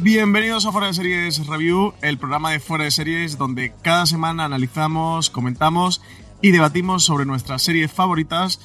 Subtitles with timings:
[0.00, 4.46] Bienvenidos a Fuera de Series Review, el programa de Fuera de Series donde cada semana
[4.46, 6.02] analizamos, comentamos
[6.42, 8.58] y debatimos sobre nuestras series favoritas.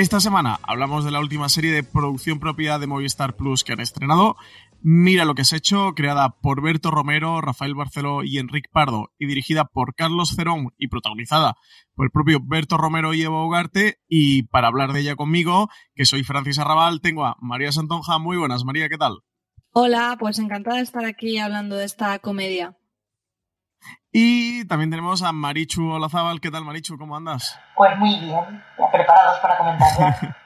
[0.00, 3.80] Esta semana hablamos de la última serie de producción propia de Movistar Plus que han
[3.80, 4.34] estrenado.
[4.80, 9.26] Mira lo que has hecho, creada por Berto Romero, Rafael Barceló y Enrique Pardo y
[9.26, 11.54] dirigida por Carlos Cerón y protagonizada
[11.94, 13.98] por el propio Berto Romero y Evo Ugarte.
[14.08, 18.18] Y para hablar de ella conmigo, que soy Francis Arrabal, tengo a María Santonja.
[18.18, 19.18] Muy buenas, María, ¿qué tal?
[19.72, 22.79] Hola, pues encantada de estar aquí hablando de esta comedia.
[24.12, 26.40] Y también tenemos a Marichu Olazábal.
[26.40, 26.98] ¿Qué tal, Marichu?
[26.98, 27.58] ¿Cómo andas?
[27.76, 30.34] Pues muy bien, ya preparados para comentarlo.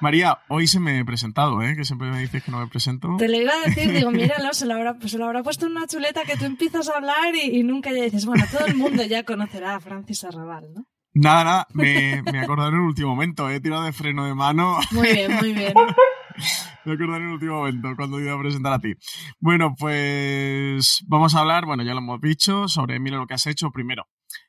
[0.00, 1.74] María, hoy se me he presentado, ¿eh?
[1.76, 3.16] Que siempre me dices que no me presento.
[3.18, 5.66] Te lo iba a decir, digo, míralo, se lo habrá, pues se lo habrá puesto
[5.66, 8.66] en una chuleta que tú empiezas a hablar y, y nunca ya dices, bueno, todo
[8.66, 10.86] el mundo ya conocerá a Francis Arrabal, ¿no?
[11.16, 14.78] Nada, nada, me, me en el último momento, he tirado de freno de mano.
[14.90, 15.72] Muy bien, muy bien.
[16.84, 18.92] Me he acordado en el último momento cuando iba a presentar a ti.
[19.40, 23.46] Bueno, pues vamos a hablar, bueno, ya lo hemos dicho, sobre Mira lo que has
[23.46, 24.06] hecho primero.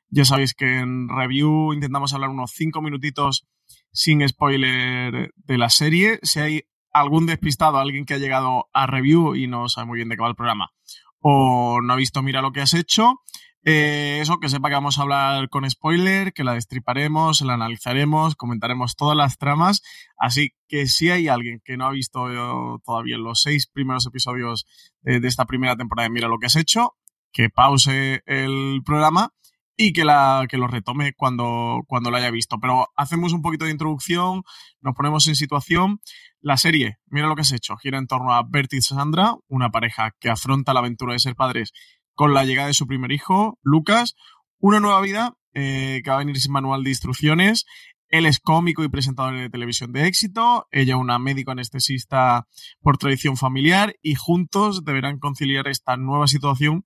[0.08, 3.46] Ya sabéis que en review intentamos hablar unos cinco minutitos
[3.90, 6.18] sin spoiler de la serie.
[6.22, 6.62] Si hay
[6.92, 10.22] algún despistado, alguien que ha llegado a review y no sabe muy bien de qué
[10.22, 10.70] va el programa,
[11.20, 13.22] o no ha visto Mira lo que has hecho,
[13.68, 18.36] eh, eso, que sepa que vamos a hablar con spoiler, que la destriparemos, la analizaremos,
[18.36, 19.82] comentaremos todas las tramas.
[20.16, 24.66] Así que si hay alguien que no ha visto eh, todavía los seis primeros episodios
[25.00, 26.94] de, esta primera temporada de Mira lo que has hecho,
[27.32, 29.32] que pause el programa
[29.76, 32.60] y que, la, que lo retome cuando, cuando lo haya visto.
[32.60, 34.42] Pero hacemos un poquito de introducción,
[34.80, 36.00] nos ponemos en situación.
[36.40, 39.70] La serie, mira lo que has hecho, gira en torno a Bert y Sandra, una
[39.70, 41.72] pareja que afronta la aventura de ser padres
[42.16, 44.16] con la llegada de su primer hijo, Lucas,
[44.58, 47.66] una nueva vida eh, que va a venir sin manual de instrucciones.
[48.08, 52.46] Él es cómico y presentador de televisión de éxito, ella una médico anestesista
[52.80, 56.84] por tradición familiar y juntos deberán conciliar esta nueva situación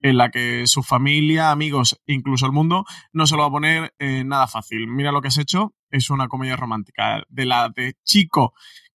[0.00, 3.94] en la que su familia, amigos incluso el mundo no se lo va a poner
[4.00, 4.88] eh, nada fácil.
[4.88, 8.54] Mira lo que has hecho, es una comedia romántica de la de chico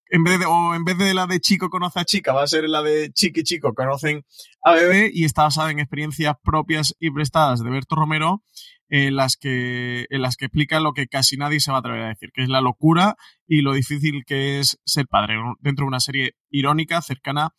[0.09, 2.47] en vez de, o en vez de la de chico conoce a chica, va a
[2.47, 4.25] ser la de chiqui chico conocen
[4.63, 8.43] a bebé y está basada en experiencias propias y prestadas de Berto Romero
[8.89, 12.03] en las que, en las que explica lo que casi nadie se va a atrever
[12.03, 15.89] a decir, que es la locura y lo difícil que es ser padre dentro de
[15.89, 17.53] una serie irónica, cercana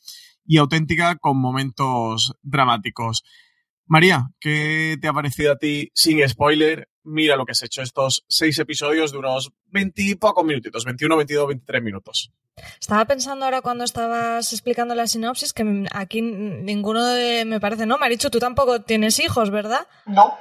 [0.45, 3.23] y auténtica con momentos dramáticos.
[3.87, 6.89] María, ¿qué te ha parecido a ti sin spoiler?
[7.09, 11.17] Mira lo que has hecho estos seis episodios de unos 20 y pocos minutitos, 21,
[11.17, 12.31] 22, 23 minutos.
[12.81, 17.99] Estaba pensando ahora cuando estabas explicando la sinopsis que aquí ninguno de, me parece, no,
[17.99, 19.87] Marichu, tú tampoco tienes hijos, ¿verdad?
[20.07, 20.37] No,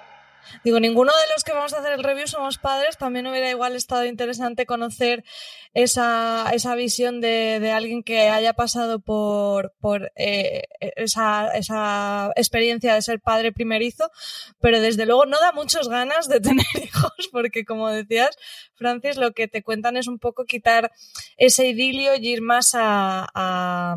[0.64, 2.98] Digo, ninguno de los que vamos a hacer el review somos padres.
[2.98, 5.24] También hubiera igual estado interesante conocer
[5.74, 12.94] esa, esa visión de, de alguien que haya pasado por, por eh, esa, esa experiencia
[12.94, 14.12] de ser padre primerizo.
[14.60, 18.38] Pero desde luego no da muchas ganas de tener hijos porque, como decías,
[18.76, 20.92] Francis, lo que te cuentan es un poco quitar
[21.38, 23.96] ese idilio y ir más a, a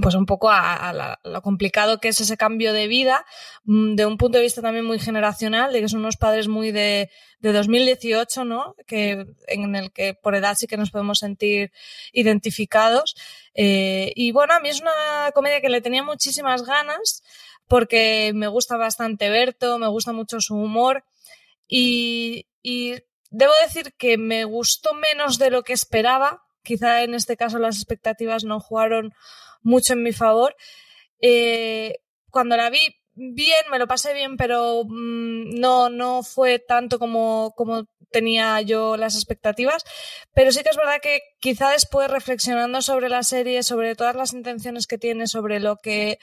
[0.00, 3.24] pues un poco a, a la, lo complicado que es ese cambio de vida,
[3.64, 6.70] mm, de un punto de vista también muy generacional, de que son unos padres muy
[6.70, 7.10] de,
[7.40, 8.76] de 2018, ¿no?
[8.86, 11.72] Que, en el que por edad sí que nos podemos sentir
[12.12, 13.16] identificados.
[13.54, 17.22] Eh, y bueno, a mí es una comedia que le tenía muchísimas ganas,
[17.66, 21.04] porque me gusta bastante Berto, me gusta mucho su humor,
[21.66, 22.94] y, y
[23.30, 26.44] debo decir que me gustó menos de lo que esperaba.
[26.62, 29.12] Quizá en este caso las expectativas no jugaron
[29.62, 30.54] mucho en mi favor.
[31.20, 31.98] Eh,
[32.30, 32.80] cuando la vi
[33.14, 38.96] bien, me lo pasé bien, pero mmm, no, no fue tanto como, como tenía yo
[38.96, 39.84] las expectativas.
[40.34, 44.32] Pero sí que es verdad que quizá después reflexionando sobre la serie, sobre todas las
[44.32, 46.18] intenciones que tiene, sobre lo que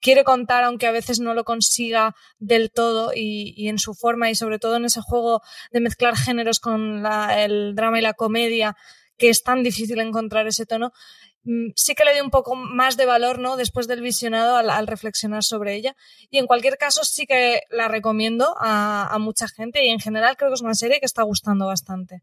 [0.00, 4.30] quiere contar, aunque a veces no lo consiga del todo y, y en su forma
[4.30, 5.42] y sobre todo en ese juego
[5.72, 7.04] de mezclar géneros con
[7.36, 8.76] el drama y la comedia,
[9.16, 10.92] que es tan difícil encontrar ese tono,
[11.35, 11.35] mm,
[11.74, 13.56] sí que le di un poco más de valor, ¿no?
[13.56, 15.94] Después del visionado al, reflexionar sobre ella.
[16.30, 20.50] Y en cualquier caso, sí que la recomiendo a, mucha gente y en general creo
[20.50, 22.22] que es una serie que está gustando bastante.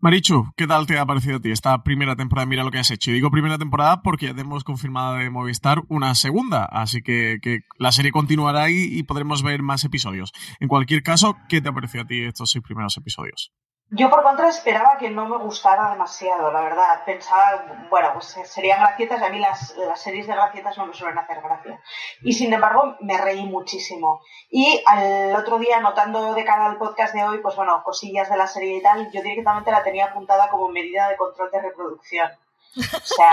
[0.00, 2.46] Marichu, ¿qué tal te ha parecido a ti esta primera temporada?
[2.46, 3.10] Mira lo que has hecho.
[3.10, 7.60] Y digo primera temporada porque ya tenemos confirmada de Movistar una segunda, así que, que
[7.78, 10.32] la serie continuará ahí y podremos ver más episodios.
[10.58, 13.52] En cualquier caso, ¿qué te ha parecido a ti estos seis primeros episodios?
[13.94, 17.04] Yo por contra esperaba que no me gustara demasiado, la verdad.
[17.04, 21.18] Pensaba, bueno, pues serían gracietas a mí las, las series de gracietas no me suelen
[21.18, 21.78] hacer gracia.
[22.22, 24.22] Y sin embargo me reí muchísimo.
[24.50, 28.38] Y al otro día, notando de cara al podcast de hoy, pues bueno, cosillas de
[28.38, 32.30] la serie y tal, yo directamente la tenía apuntada como medida de control de reproducción.
[32.74, 33.32] O sea,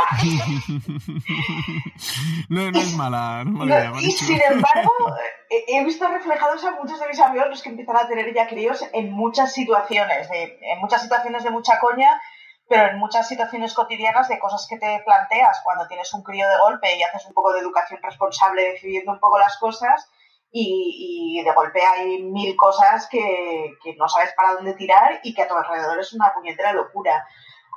[2.49, 4.91] no, no es mala, no es mala idea, y sin embargo,
[5.49, 8.47] he he visto reflejados a muchos de mis amigos los que empiezan a tener ya
[8.47, 12.19] críos en muchas situaciones, de- en muchas situaciones de mucha coña,
[12.67, 16.57] pero en muchas situaciones cotidianas de cosas que te planteas cuando tienes un crío de
[16.59, 20.09] golpe y haces un poco de educación responsable decidiendo un poco las cosas
[20.51, 25.33] y, y de golpe hay mil cosas que, que no sabes para dónde tirar y
[25.33, 27.25] que a tu alrededor es una puñetera locura.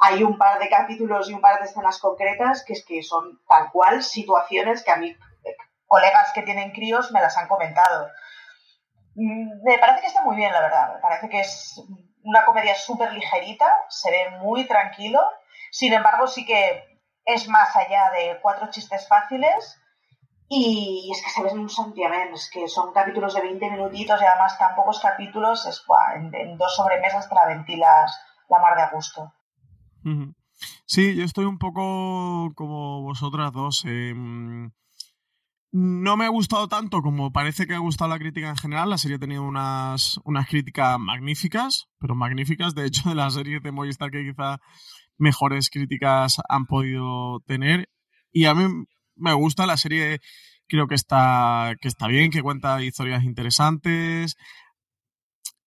[0.00, 3.40] Hay un par de capítulos y un par de escenas concretas que es que son
[3.46, 5.56] tal cual situaciones que a mí eh,
[5.86, 8.08] colegas que tienen críos me las han comentado.
[9.14, 10.94] Mm, Me parece que está muy bien, la verdad.
[10.94, 11.80] Me parece que es
[12.24, 15.20] una comedia súper ligerita, se ve muy tranquilo.
[15.70, 19.78] Sin embargo, sí que es más allá de cuatro chistes fáciles.
[20.48, 24.24] Y es que se ven un santiamén, es que son capítulos de 20 minutitos y
[24.26, 25.82] además tan pocos capítulos, es
[26.14, 29.32] en, en dos sobremesas te la ventilas la mar de a gusto.
[30.86, 33.84] Sí, yo estoy un poco como vosotras dos.
[33.86, 34.14] eh,
[35.72, 38.90] no me ha gustado tanto como parece que ha gustado la crítica en general.
[38.90, 42.74] La serie ha tenido unas, unas críticas magníficas, pero magníficas.
[42.74, 44.58] De hecho, de las series de Movistar que quizá
[45.16, 47.88] mejores críticas han podido tener.
[48.30, 48.84] Y a mí
[49.16, 50.20] me gusta la serie,
[50.68, 54.36] creo que está, que está bien, que cuenta historias interesantes.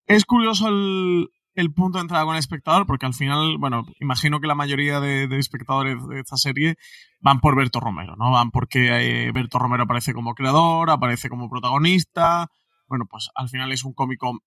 [0.06, 4.40] Es curioso el, el punto de entrada con el espectador, porque al final, bueno, imagino
[4.40, 6.76] que la mayoría de, espectadores de esta serie
[7.20, 8.32] van por Berto Romero, ¿no?
[8.32, 12.50] Van porque eh, Berto Romero aparece como creador, aparece como protagonista.
[12.88, 14.40] Bueno, pues al final es un cómico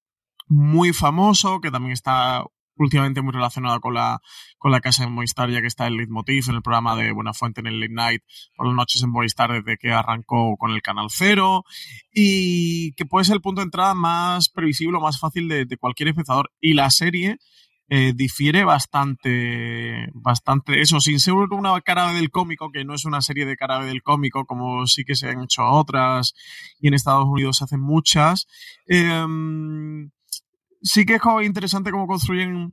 [0.46, 2.44] muy famoso, que también está
[2.78, 4.20] últimamente muy relacionado con la,
[4.58, 7.32] con la casa de Movistar, ya que está el Leitmotiv en el programa de Buena
[7.32, 8.22] Fuente en el Late Night
[8.56, 11.64] por las noches en Movistar desde que arrancó con el Canal Cero
[12.12, 16.08] y que puede ser el punto de entrada más previsible o más fácil de, cualquier
[16.08, 16.50] espectador.
[16.60, 17.38] Y la serie
[17.88, 23.22] eh, difiere bastante, bastante eso, sin ser una cara del cómico, que no es una
[23.22, 26.34] serie de cara del cómico, como sí que se han hecho otras
[26.80, 28.46] y en Estados Unidos se hacen muchas.
[28.86, 29.24] Eh,
[30.82, 32.72] sí que es como interesante cómo construyen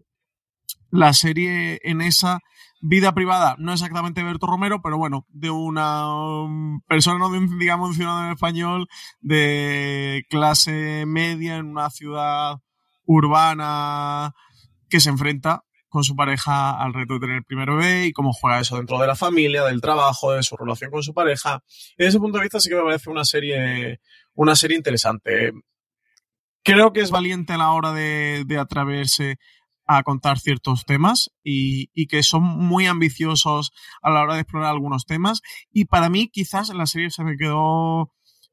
[0.91, 2.39] la serie en esa
[2.81, 6.07] vida privada, no exactamente Berto Romero, pero bueno, de una
[6.43, 8.87] um, persona, no de digamos, un ciudadano español
[9.21, 12.57] de clase media en una ciudad
[13.05, 14.33] urbana
[14.89, 18.33] que se enfrenta con su pareja al reto de tener el primer bebé y cómo
[18.33, 21.63] juega eso dentro de la familia, del trabajo, de su relación con su pareja.
[21.97, 24.01] Desde ese punto de vista sí que me parece una serie,
[24.33, 25.53] una serie interesante.
[26.65, 29.37] Creo que es valiente a la hora de, de atreverse
[29.85, 33.71] a contar ciertos temas y, y, que son muy ambiciosos
[34.01, 35.41] a la hora de explorar algunos temas.
[35.71, 38.11] Y para mí, quizás la serie se me quedó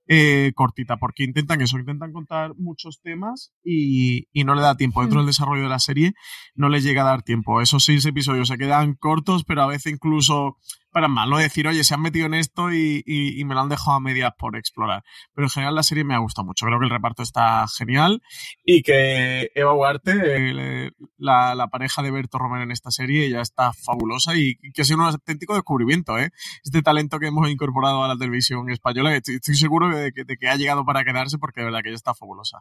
[0.09, 5.01] eh, cortita, porque intentan eso, intentan contar muchos temas y, y, no le da tiempo.
[5.01, 6.13] Dentro del desarrollo de la serie
[6.55, 7.63] no les llega a dar tiempo.
[7.63, 10.59] Esos seis episodios se quedan cortos, pero a veces incluso
[10.93, 11.39] para mal, ¿no?
[11.39, 14.01] Decir, oye, se han metido en esto y, y, y, me lo han dejado a
[14.01, 15.03] medias por explorar.
[15.35, 16.67] Pero en general la serie me ha gustado mucho.
[16.67, 18.23] Creo que el reparto está genial
[18.65, 23.41] y que Eva Huarte, eh, la, la, pareja de Berto Romero en esta serie, ya
[23.41, 26.31] está fabulosa y que ha sido un auténtico descubrimiento, ¿eh?
[26.65, 30.37] Este talento que hemos incorporado a la televisión española, estoy, estoy seguro de que, de
[30.37, 32.59] que ha llegado para quedarse porque de verdad que ella está fabulosa.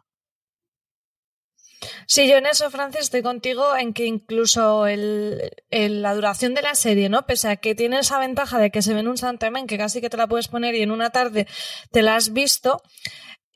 [2.06, 6.74] Sí, yo en eso, Francis, estoy contigo en que incluso el, la duración de la
[6.74, 7.26] serie, ¿no?
[7.26, 10.00] Pese a que tiene esa ventaja de que se ve en un santiamén, que casi
[10.00, 11.46] que te la puedes poner y en una tarde
[11.90, 12.82] te la has visto,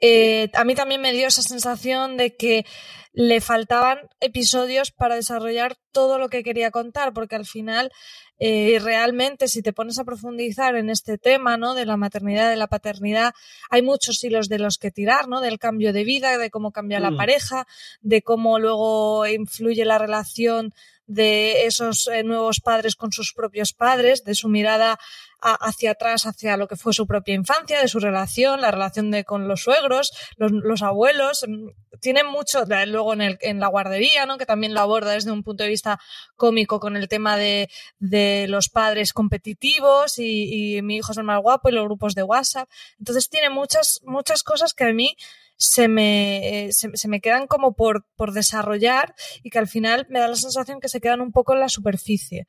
[0.01, 2.65] eh, a mí también me dio esa sensación de que
[3.13, 7.91] le faltaban episodios para desarrollar todo lo que quería contar, porque al final
[8.39, 11.75] eh, realmente si te pones a profundizar en este tema, ¿no?
[11.75, 13.33] De la maternidad, de la paternidad,
[13.71, 15.41] hay muchos hilos de los que tirar, ¿no?
[15.41, 17.03] Del cambio de vida, de cómo cambia mm.
[17.03, 17.67] la pareja,
[18.03, 20.75] de cómo luego influye la relación
[21.07, 24.99] de esos eh, nuevos padres con sus propios padres, de su mirada
[25.41, 29.25] hacia atrás, hacia lo que fue su propia infancia, de su relación, la relación de,
[29.25, 31.45] con los suegros, los, abuelos.
[31.47, 31.69] Mm,
[32.01, 34.39] tiene mucho, luego en, el, en la guardería, ¿no?
[34.39, 36.01] que también lo aborda desde un punto de vista
[36.37, 41.25] cómico con el tema de, de los padres competitivos y, y, mi hijo es el
[41.25, 42.69] más guapo y los grupos de WhatsApp.
[42.99, 45.17] Entonces tiene muchas, muchas cosas que a mí
[45.57, 50.29] se me, se, me quedan como por, por desarrollar y que al final me da
[50.29, 52.47] la sensación que se quedan un poco en la superficie.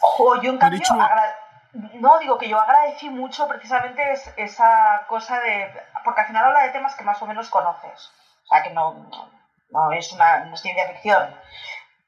[0.00, 0.80] Ojo, yo en cambio,
[1.94, 4.02] no digo que yo agradecí mucho precisamente
[4.36, 5.70] esa cosa de,
[6.04, 8.10] porque al final habla de temas que más o menos conoces,
[8.44, 9.10] o sea que no,
[9.70, 11.34] no es una ciencia ficción.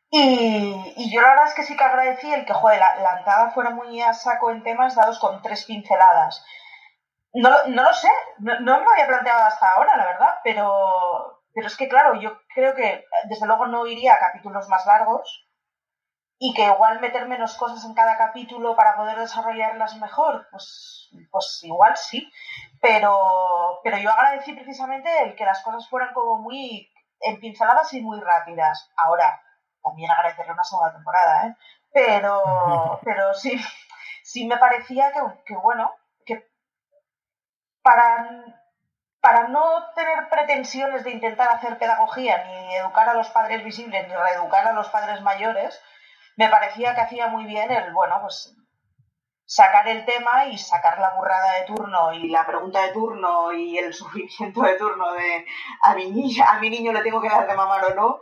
[0.08, 3.18] Y, y, yo la verdad es que sí que agradecí el que, joder, la, la
[3.18, 6.44] entrada fuera muy a saco en temas dados con tres pinceladas.
[7.42, 11.42] No, no lo sé, no, no, me lo había planteado hasta ahora, la verdad, pero,
[11.54, 15.46] pero es que, claro, yo creo que desde luego no iría a capítulos más largos,
[16.38, 21.60] y que igual meter menos cosas en cada capítulo para poder desarrollarlas mejor, pues, pues
[21.62, 22.30] igual sí.
[22.80, 26.90] Pero, pero yo agradecí precisamente el que las cosas fueran como muy
[27.20, 28.90] empinceladas y muy rápidas.
[28.96, 29.40] Ahora,
[29.82, 31.56] también agradecerle una segunda temporada, ¿eh?
[31.92, 32.42] Pero,
[33.02, 33.58] pero sí,
[34.22, 35.90] sí me parecía que, que bueno,
[37.86, 38.44] para,
[39.20, 39.62] para no
[39.94, 44.72] tener pretensiones de intentar hacer pedagogía, ni educar a los padres visibles, ni reeducar a
[44.72, 45.80] los padres mayores,
[46.36, 48.56] me parecía que hacía muy bien el, bueno, pues
[49.44, 53.78] sacar el tema y sacar la burrada de turno y la pregunta de turno y
[53.78, 55.46] el sufrimiento de turno de
[55.82, 58.20] a mi, niña, a mi niño le tengo que dar de mamar o no,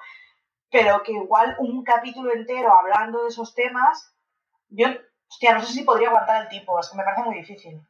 [0.70, 4.14] pero que igual un capítulo entero hablando de esos temas,
[4.68, 4.88] yo,
[5.26, 7.80] hostia, no sé si podría aguantar el tipo, es que me parece muy difícil.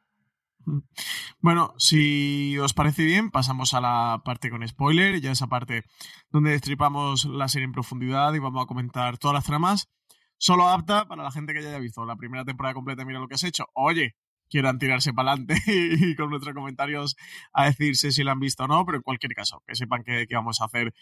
[1.39, 5.83] Bueno, si os parece bien, pasamos a la parte con spoiler, ya esa parte
[6.29, 9.89] donde destripamos la serie en profundidad y vamos a comentar todas las tramas
[10.37, 13.27] solo apta para la gente que ya haya visto la primera temporada completa Mira lo
[13.27, 13.65] que has hecho.
[13.73, 14.15] Oye,
[14.49, 17.15] quieran tirarse para adelante y con nuestros comentarios
[17.53, 20.27] a decirse si la han visto o no, pero en cualquier caso, que sepan que
[20.31, 20.93] vamos a hacer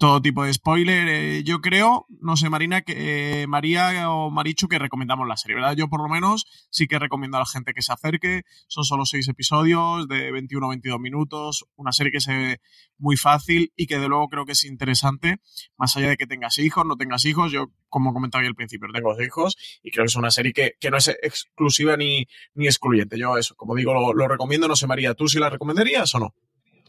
[0.00, 1.08] todo tipo de spoiler.
[1.08, 5.56] Eh, yo creo, no sé, Marina, que eh, María o Marichu, que recomendamos la serie,
[5.56, 5.76] ¿verdad?
[5.76, 8.42] Yo por lo menos sí que recomiendo a la gente que se acerque.
[8.66, 11.66] Son solo seis episodios de 21 o 22 minutos.
[11.76, 12.60] Una serie que se ve
[12.96, 15.36] muy fácil y que de luego creo que es interesante,
[15.76, 17.52] más allá de que tengas hijos, no tengas hijos.
[17.52, 20.90] Yo, como comentaba al principio, tengo hijos y creo que es una serie que, que
[20.90, 23.18] no es exclusiva ni, ni excluyente.
[23.18, 24.66] Yo eso, como digo, lo, lo recomiendo.
[24.66, 26.34] No sé, María, ¿tú sí la recomendarías o no?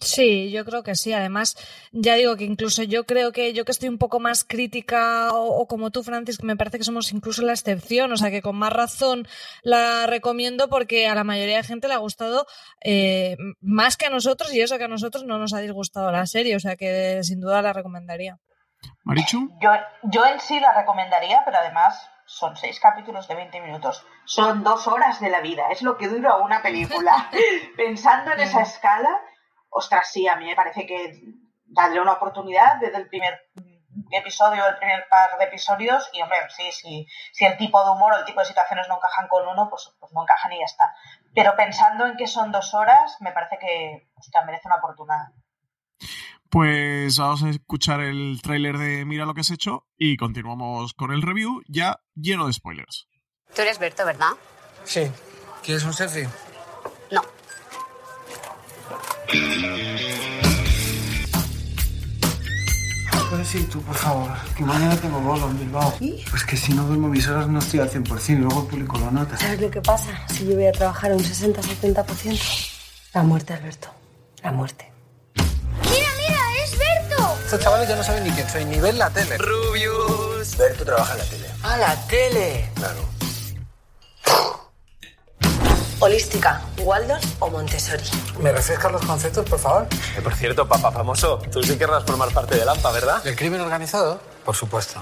[0.02, 1.14] Sí, yo creo que sí.
[1.14, 1.56] Además,
[1.92, 5.68] ya digo que incluso yo creo que yo que estoy un poco más crítica o,
[5.68, 8.56] como tú, Francis, que me parece que somos incluso la excepción, o sea que con
[8.56, 9.28] más razón
[9.62, 12.48] la recomiendo porque a la mayoría de gente le ha gustado
[12.84, 16.26] eh, más que a nosotros y eso que a nosotros no nos ha disgustado la
[16.26, 18.40] serie, o sea que sin duda la recomendaría.
[19.04, 19.52] Marichu.
[19.62, 19.70] Yo,
[20.04, 24.04] yo en sí la recomendaría, pero además son seis capítulos de 20 minutos.
[24.26, 27.30] Son dos horas de la vida, es lo que dura una película.
[27.78, 29.22] Pensando en esa escala
[29.72, 31.20] ostras, sí, a mí me parece que
[31.66, 33.50] darle una oportunidad desde el primer
[34.12, 38.14] episodio, el primer par de episodios, y hombre, sí, sí, si el tipo de humor
[38.14, 40.66] o el tipo de situaciones no encajan con uno, pues, pues no encajan y ya
[40.66, 40.94] está.
[41.34, 44.10] Pero pensando en que son dos horas, me parece que
[44.46, 45.30] merece una oportunidad.
[46.50, 51.14] Pues vamos a escuchar el tráiler de Mira lo que has hecho y continuamos con
[51.14, 53.08] el review ya lleno de spoilers.
[53.56, 54.32] Tú eres Berto, ¿verdad?
[54.84, 55.10] Sí.
[55.64, 56.28] ¿Quieres un selfie?
[63.30, 65.96] Puedes ir tú, por favor, que mañana tengo bolo en Bilbao.
[66.02, 66.22] ¿Y?
[66.30, 69.38] Pues que si no duermo mis horas no estoy al 100%, luego publico la nota.
[69.38, 70.10] ¿Sabes lo que pasa?
[70.28, 72.70] Si yo voy a trabajar un 60-70%.
[73.14, 73.88] La muerte, Alberto.
[74.44, 74.92] La muerte.
[75.36, 76.42] ¡Mira, mira!
[76.62, 77.36] ¡Es Berto!
[77.46, 79.38] Estos chavales ya no saben ni quién soy, ni ven la tele.
[79.38, 80.58] Rubius.
[80.58, 81.48] Berto trabaja en la tele.
[81.64, 82.70] ¡Ah, la tele!
[82.76, 83.21] Claro.
[86.04, 88.04] Holística, Waldorf o Montessori.
[88.40, 89.88] ¿Me refrescas los conceptos, por favor?
[90.18, 93.22] Eh, por cierto, papá famoso, tú sí querrás formar parte de Lampa, ¿verdad?
[93.24, 94.20] ¿Del crimen organizado?
[94.44, 95.00] Por supuesto.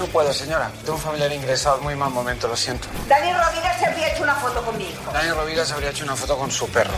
[0.00, 0.70] No puedo, señora.
[0.84, 1.76] Tengo un familiar ingresado.
[1.76, 2.88] Es muy mal momento, lo siento.
[3.08, 5.12] Dani Rovira se habría hecho una foto con mi hijo.
[5.12, 6.94] Dani Rovira se habría hecho una foto con su perro.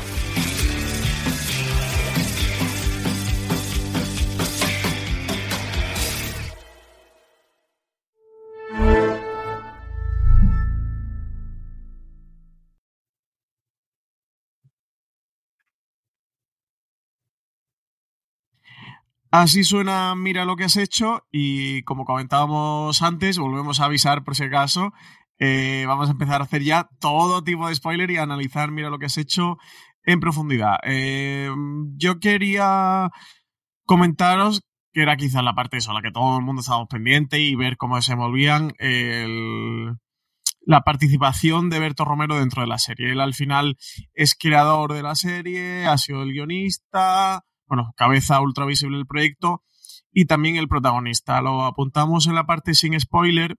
[19.31, 24.35] Así suena Mira lo que has hecho y como comentábamos antes, volvemos a avisar por
[24.35, 24.93] si acaso,
[25.39, 28.91] eh, vamos a empezar a hacer ya todo tipo de spoiler y a analizar Mira
[28.91, 29.57] lo que has hecho
[30.03, 30.79] en profundidad.
[30.83, 31.49] Eh,
[31.97, 33.11] yo quería
[33.85, 37.55] comentaros que era quizás la parte eso, la que todo el mundo estábamos pendiente y
[37.55, 38.73] ver cómo se envolvían
[40.63, 43.13] la participación de Berto Romero dentro de la serie.
[43.13, 43.77] Él al final
[44.13, 49.62] es creador de la serie, ha sido el guionista, bueno, cabeza ultra visible del proyecto
[50.12, 51.41] y también el protagonista.
[51.41, 53.57] Lo apuntamos en la parte sin spoiler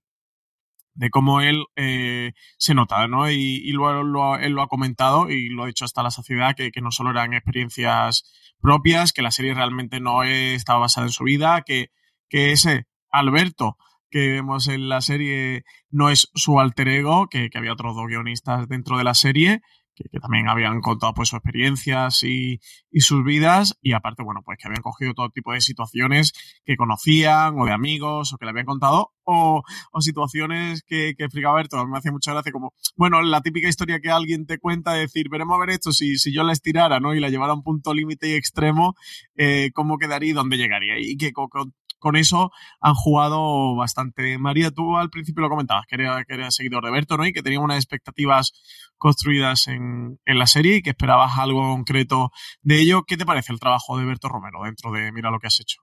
[0.94, 3.32] de cómo él eh, se nota, ¿no?
[3.32, 6.72] Y, y luego él lo ha comentado y lo ha dicho hasta la sociedad que,
[6.72, 11.24] que, no solo eran experiencias propias, que la serie realmente no estaba basada en su
[11.24, 11.88] vida, que,
[12.28, 13.78] que ese Alberto
[14.10, 18.08] que vemos en la serie no es su alter ego, que, que había otros dos
[18.08, 19.62] guionistas dentro de la serie,
[20.10, 22.60] que, también habían contado pues sus experiencias y,
[22.92, 26.34] y, sus vidas y aparte, bueno, pues que habían cogido todo tipo de situaciones
[26.66, 31.26] que conocían o de amigos o que le habían contado o, o situaciones que, que
[31.26, 31.86] explicaba Berto.
[31.88, 35.30] Me hacía mucha gracia como, bueno, la típica historia que alguien te cuenta de decir,
[35.30, 37.14] veremos a ver esto si, si yo la estirara, ¿no?
[37.14, 38.96] Y la llevara a un punto límite y extremo,
[39.36, 41.00] eh, cómo quedaría y dónde llegaría.
[41.00, 44.38] Y que con, con con eso han jugado bastante.
[44.38, 47.26] María, tú al principio lo comentabas, que era, que era seguidor de Berto, ¿no?
[47.26, 48.52] Y que tenía unas expectativas
[48.98, 52.32] construidas en, en, la serie y que esperabas algo concreto
[52.62, 53.04] de ello.
[53.04, 55.82] ¿Qué te parece el trabajo de Berto Romero dentro de Mira lo que has hecho?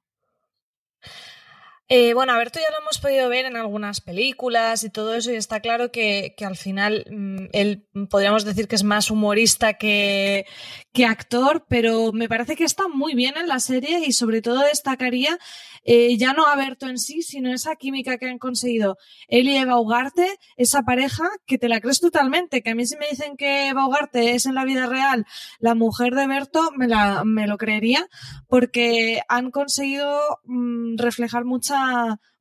[1.91, 5.37] Eh, bueno, a ya lo hemos podido ver en algunas películas y todo eso, y
[5.37, 10.45] está claro que, que al final mmm, él podríamos decir que es más humorista que,
[10.93, 14.61] que, actor, pero me parece que está muy bien en la serie y sobre todo
[14.61, 15.39] destacaría
[15.85, 19.57] eh, ya no a Berto en sí, sino esa química que han conseguido él y
[19.57, 23.39] Eva Ugarte, esa pareja que te la crees totalmente, que a mí si me dicen
[23.39, 25.25] que Eva Ugarte es en la vida real
[25.59, 28.07] la mujer de Berto, me, la, me lo creería,
[28.47, 31.78] porque han conseguido mmm, reflejar mucha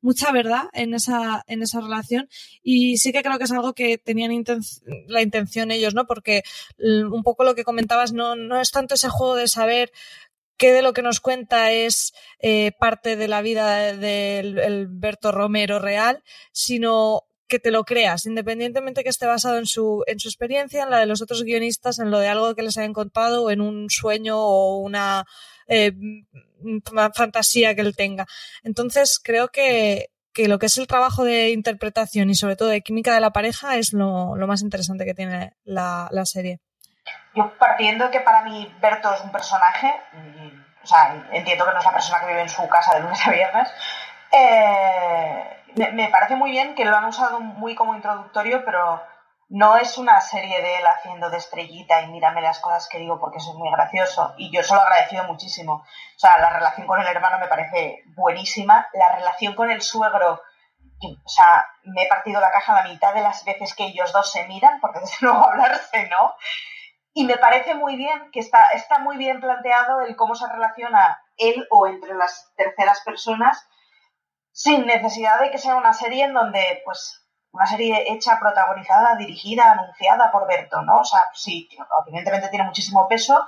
[0.00, 2.28] mucha verdad en esa, en esa relación
[2.62, 4.44] y sí que creo que es algo que tenían
[5.08, 6.06] la intención ellos, ¿no?
[6.06, 6.42] Porque
[6.78, 9.92] un poco lo que comentabas no, no es tanto ese juego de saber
[10.56, 15.78] qué de lo que nos cuenta es eh, parte de la vida del Berto Romero
[15.78, 20.82] real, sino que te lo creas, independientemente que esté basado en su, en su experiencia,
[20.82, 23.50] en la de los otros guionistas, en lo de algo que les hayan contado, o
[23.50, 25.24] en un sueño o una
[25.68, 25.92] eh,
[27.14, 28.26] fantasía que él tenga.
[28.62, 32.82] Entonces, creo que, que, lo que es el trabajo de interpretación y sobre todo de
[32.82, 36.60] química de la pareja es lo, lo más interesante que tiene la, la, serie.
[37.34, 39.94] Yo partiendo que para mí Berto es un personaje,
[40.82, 43.26] o sea, entiendo que no es la persona que vive en su casa de lunes
[43.26, 43.68] a viernes,
[44.32, 45.44] eh,
[45.76, 49.00] me, me, parece muy bien que lo han usado muy como introductorio, pero
[49.48, 53.18] no es una serie de él haciendo de estrellita y mírame las cosas que digo
[53.18, 54.34] porque eso es muy gracioso.
[54.36, 55.72] Y yo se lo agradecido muchísimo.
[55.72, 58.88] O sea, la relación con el hermano me parece buenísima.
[58.92, 60.42] La relación con el suegro,
[61.02, 64.30] o sea, me he partido la caja la mitad de las veces que ellos dos
[64.30, 66.34] se miran, porque desde luego hablarse no.
[67.14, 71.22] Y me parece muy bien que está, está muy bien planteado el cómo se relaciona
[71.38, 73.66] él o entre las terceras personas
[74.52, 77.27] sin necesidad de que sea una serie en donde, pues,
[77.58, 80.98] una serie hecha, protagonizada, dirigida, anunciada por Berto, ¿no?
[80.98, 81.68] O sea, sí,
[82.06, 83.44] evidentemente tiene muchísimo peso,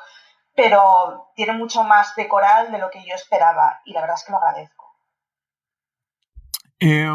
[0.53, 4.25] pero tiene mucho más de coral de lo que yo esperaba y la verdad es
[4.25, 4.96] que lo agradezco.
[6.81, 7.09] Eh,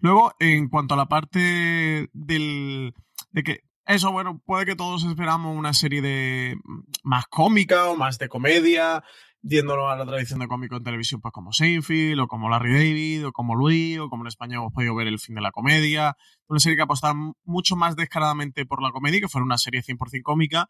[0.00, 2.94] luego, en cuanto a la parte del,
[3.32, 6.56] de que eso, bueno, puede que todos esperamos una serie de
[7.02, 9.02] más cómica o más de comedia,
[9.46, 13.26] yéndolo a la tradición de cómico en televisión, pues como Seinfeld, o como Larry David,
[13.26, 16.16] o como Louis, o como en España hemos podido ver El fin de la comedia.
[16.48, 20.22] Una serie que apostaba mucho más descaradamente por la comedia, que fuera una serie 100%
[20.22, 20.68] cómica.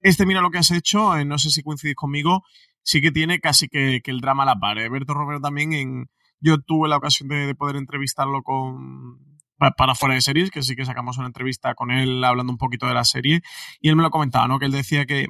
[0.00, 2.42] Este, mira lo que has hecho, eh, no sé si coincidís conmigo,
[2.82, 4.78] sí que tiene casi que, que el drama a la par.
[4.78, 4.88] Eh.
[4.88, 6.06] Berto Romero también, en,
[6.40, 9.18] yo tuve la ocasión de, de poder entrevistarlo con,
[9.58, 12.86] para fuera de series, que sí que sacamos una entrevista con él hablando un poquito
[12.86, 13.42] de la serie,
[13.80, 14.58] y él me lo comentaba, ¿no?
[14.58, 15.26] Que él decía que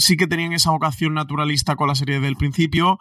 [0.00, 2.98] sí que tenían esa vocación naturalista con la serie desde el principio,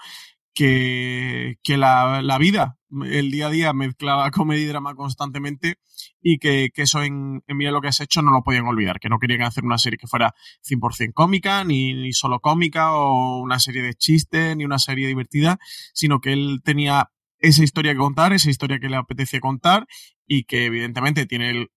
[0.53, 5.77] que, que la, la, vida, el día a día mezclaba comedia y drama constantemente
[6.21, 8.99] y que, que eso en, en, Mira lo que has hecho no lo podían olvidar,
[8.99, 10.35] que no querían hacer una serie que fuera
[10.67, 15.59] 100% cómica, ni, ni solo cómica o una serie de chistes, ni una serie divertida,
[15.93, 19.87] sino que él tenía esa historia que contar, esa historia que le apetece contar
[20.27, 21.69] y que evidentemente tiene el,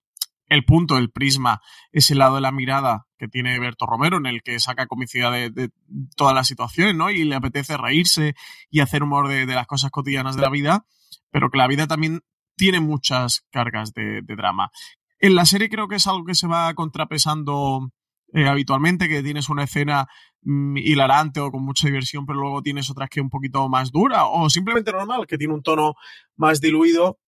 [0.52, 1.60] el punto, el prisma,
[1.92, 5.70] ese lado de la mirada que tiene Berto Romero, en el que saca comicidad de,
[6.16, 7.10] todas las situaciones, ¿no?
[7.10, 8.34] Y le apetece reírse
[8.70, 10.86] y hacer humor de, las cosas cotidianas de la vida,
[11.30, 12.20] pero que la vida también
[12.56, 14.70] tiene muchas cargas de, drama.
[15.18, 17.90] En la serie creo que es algo que se va contrapesando
[18.34, 20.06] eh, habitualmente, que tienes una escena
[20.42, 24.26] mmm, hilarante o con mucha diversión, pero luego tienes otras que un poquito más dura,
[24.26, 25.94] o simplemente normal, que tiene un tono
[26.36, 27.18] más diluido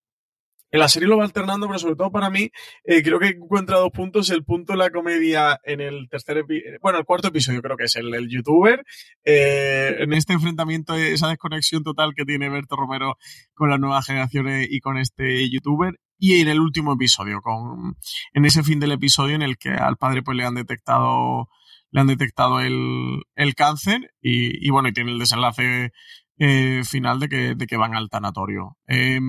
[0.75, 2.51] en la serie lo va alternando, pero sobre todo para mí,
[2.83, 4.29] eh, creo que encuentra dos puntos.
[4.31, 7.85] El punto de la comedia en el tercer episodio, bueno, el cuarto episodio creo que
[7.85, 8.85] es el, el youtuber.
[9.25, 13.19] Eh, en este enfrentamiento, esa desconexión total que tiene Berto Romero
[13.53, 15.95] con las nuevas generaciones y con este youtuber.
[16.19, 17.97] Y en el último episodio, con,
[18.33, 21.51] en ese fin del episodio en el que al padre pues le han detectado,
[21.93, 25.93] le han detectado el, el cáncer y, bueno, y tiene el desenlace
[26.39, 28.77] eh, final de que, de que van al tanatorio.
[28.89, 29.21] Eh,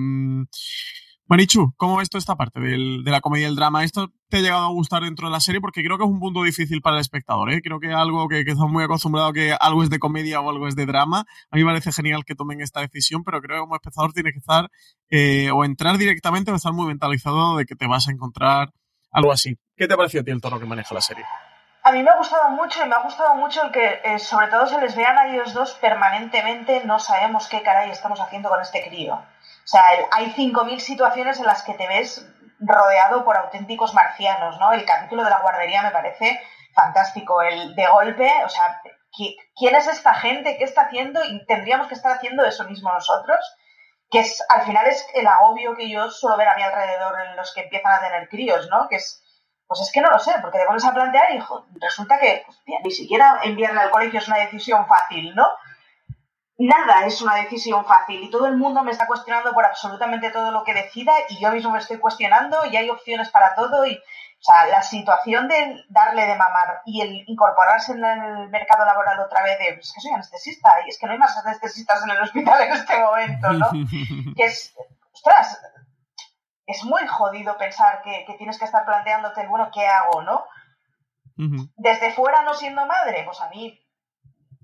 [1.28, 3.82] Marichu, ¿cómo ves toda esta parte del, de la comedia y el drama?
[3.82, 5.60] ¿Esto te ha llegado a gustar dentro de la serie?
[5.60, 7.60] Porque creo que es un punto difícil para el espectador, ¿eh?
[7.62, 10.68] Creo que algo que, que estamos muy acostumbrados que algo es de comedia o algo
[10.68, 11.24] es de drama.
[11.50, 14.30] A mí me parece genial que tomen esta decisión, pero creo que como espectador tiene
[14.30, 14.70] que estar
[15.10, 18.70] eh, o entrar directamente o estar muy mentalizado de que te vas a encontrar
[19.10, 19.58] algo así.
[19.76, 21.24] ¿Qué te pareció a ti el tono que maneja la serie?
[21.82, 24.46] A mí me ha gustado mucho y me ha gustado mucho el que eh, sobre
[24.46, 28.60] todo se les vean a ellos dos permanentemente no sabemos qué caray estamos haciendo con
[28.60, 29.20] este crío.
[29.66, 32.24] O sea, hay 5.000 situaciones en las que te ves
[32.60, 34.72] rodeado por auténticos marcianos, ¿no?
[34.72, 36.40] El capítulo de la guardería me parece
[36.72, 37.42] fantástico.
[37.42, 38.80] El de golpe, o sea,
[39.56, 40.56] ¿quién es esta gente?
[40.56, 41.20] ¿Qué está haciendo?
[41.24, 43.38] Y tendríamos que estar haciendo eso mismo nosotros,
[44.08, 47.34] que es, al final es el agobio que yo suelo ver a mi alrededor en
[47.34, 48.86] los que empiezan a tener críos, ¿no?
[48.88, 49.20] Que es,
[49.66, 51.42] pues es que no lo sé, porque te pones a plantear y
[51.80, 52.46] resulta que
[52.84, 55.48] ni siquiera enviarle al colegio es una decisión fácil, ¿no?
[56.58, 60.50] Nada es una decisión fácil y todo el mundo me está cuestionando por absolutamente todo
[60.50, 64.00] lo que decida y yo mismo me estoy cuestionando y hay opciones para todo y
[64.38, 69.18] o sea, la situación de darle de mamar y el incorporarse en el mercado laboral
[69.20, 72.10] otra vez de, es que soy anestesista y es que no hay más anestesistas en
[72.10, 73.70] el hospital en este momento, ¿no?
[74.36, 74.74] que es,
[75.12, 75.60] ostras,
[76.66, 80.44] es muy jodido pensar que, que tienes que estar planteándote, bueno, ¿qué hago, no?
[81.76, 83.78] Desde fuera no siendo madre, pues a mí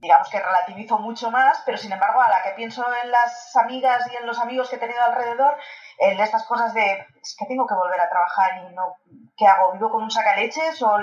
[0.03, 4.05] digamos que relativizo mucho más, pero sin embargo a la que pienso en las amigas
[4.13, 5.57] y en los amigos que he tenido alrededor,
[5.99, 8.97] en estas cosas de es que tengo que volver a trabajar y no,
[9.37, 9.73] ¿qué hago?
[9.75, 10.83] ¿Vivo con un sacaleches?
[10.83, 10.99] O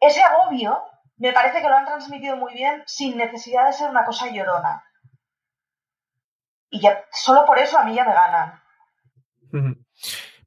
[0.00, 0.82] Ese agobio
[1.18, 4.82] me parece que lo han transmitido muy bien sin necesidad de ser una cosa llorona.
[6.70, 8.62] Y ya, solo por eso a mí ya me ganan.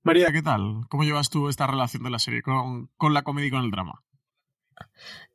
[0.01, 0.87] María, ¿qué tal?
[0.89, 3.71] ¿Cómo llevas tú esta relación de la serie con, con la comedia y con el
[3.71, 4.03] drama?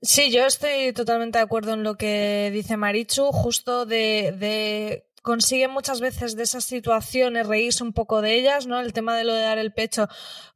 [0.03, 6.01] Sí, yo estoy totalmente de acuerdo en lo que dice Marichu, justo de, consigue muchas
[6.01, 8.81] veces de esas situaciones reírse un poco de ellas, ¿no?
[8.81, 10.07] El tema de lo de dar el pecho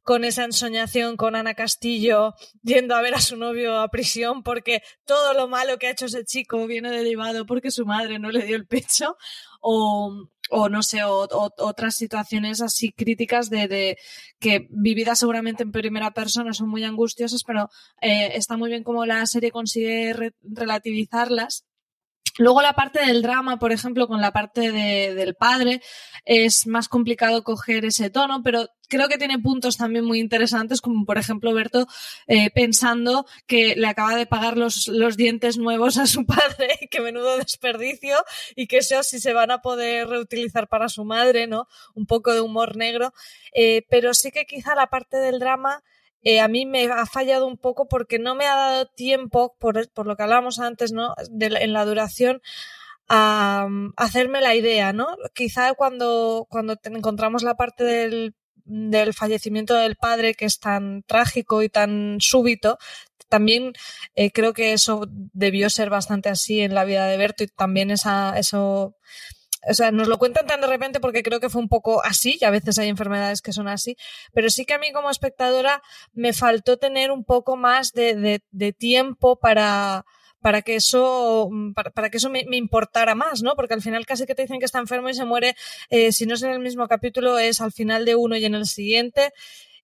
[0.03, 4.83] con esa ensoñación con Ana Castillo yendo a ver a su novio a prisión porque
[5.05, 8.45] todo lo malo que ha hecho ese chico viene derivado porque su madre no le
[8.45, 9.17] dio el pecho
[9.61, 13.97] o, o no sé, o, otras situaciones así críticas de, de,
[14.39, 17.69] que vividas seguramente en primera persona son muy angustiosas, pero
[18.01, 21.65] eh, está muy bien como la serie consigue re relativizarlas
[22.37, 25.81] Luego la parte del drama, por ejemplo, con la parte de, del padre,
[26.25, 31.05] es más complicado coger ese tono, pero creo que tiene puntos también muy interesantes, como
[31.05, 31.87] por ejemplo Berto
[32.27, 36.99] eh, pensando que le acaba de pagar los, los dientes nuevos a su padre, que
[36.99, 38.17] menudo desperdicio,
[38.55, 41.67] y que eso sí se van a poder reutilizar para su madre, ¿no?
[41.93, 43.13] Un poco de humor negro.
[43.53, 45.83] Eh, pero sí que quizá la parte del drama
[46.23, 49.89] eh, a mí me ha fallado un poco porque no me ha dado tiempo, por,
[49.91, 51.13] por lo que hablábamos antes, ¿no?
[51.39, 52.41] En la duración,
[53.07, 55.07] a, a, hacerme la idea, ¿no?
[55.33, 61.63] Quizá cuando, cuando encontramos la parte del, del fallecimiento del padre, que es tan trágico
[61.63, 62.77] y tan súbito,
[63.29, 63.73] también
[64.15, 67.91] eh, creo que eso debió ser bastante así en la vida de Berto y también
[67.91, 68.95] esa, eso
[69.67, 72.37] o sea, nos lo cuentan tan de repente porque creo que fue un poco así,
[72.39, 73.97] y a veces hay enfermedades que son así,
[74.33, 75.81] pero sí que a mí como espectadora
[76.13, 80.05] me faltó tener un poco más de, de, tiempo para,
[80.41, 83.55] para que eso, para, para que eso me, importara más, ¿no?
[83.55, 85.55] Porque al final casi que te dicen que está enfermo y se muere,
[85.89, 88.55] eh, si no es en el mismo capítulo, es al final de uno y en
[88.55, 89.33] el siguiente.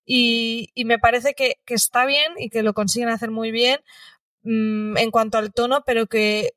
[0.06, 3.80] Y, me parece que, está bien y que lo consiguen hacer muy bien
[4.42, 6.52] mmm, en cuanto al tono, pero que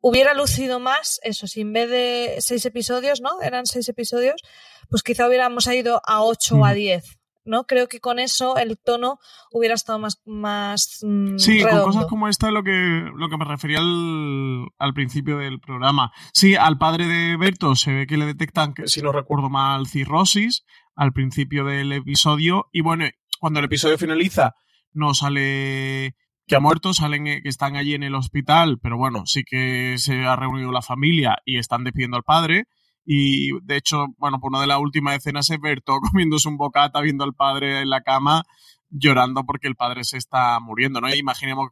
[0.00, 3.40] hubiera lucido más eso, si en vez de seis episodios, ¿no?
[3.42, 4.42] Eran seis episodios,
[4.88, 6.60] pues quizá hubiéramos ido a ocho mm.
[6.60, 7.20] o a diez.
[7.44, 7.64] ¿no?
[7.64, 9.18] Creo que con eso el tono
[9.50, 10.20] hubiera estado más.
[10.24, 11.84] más mmm, sí, redondo.
[11.84, 16.12] con cosas como esta lo que, lo que me refería al, al, principio del programa.
[16.32, 19.86] Sí, al padre de Berto se ve que le detectan, que, si no recuerdo mal,
[19.86, 22.68] cirrosis al principio del episodio.
[22.72, 23.06] Y bueno,
[23.40, 24.54] cuando el episodio finaliza,
[24.92, 26.14] no sale
[26.50, 30.26] que ha muerto, salen que están allí en el hospital, pero bueno, sí que se
[30.26, 32.64] ha reunido la familia y están despidiendo al padre.
[33.04, 37.00] Y de hecho, bueno, por una de las últimas escenas es Berto comiéndose un bocata,
[37.02, 38.42] viendo al padre en la cama,
[38.88, 41.14] llorando porque el padre se está muriendo, ¿no?
[41.14, 41.68] Imaginemos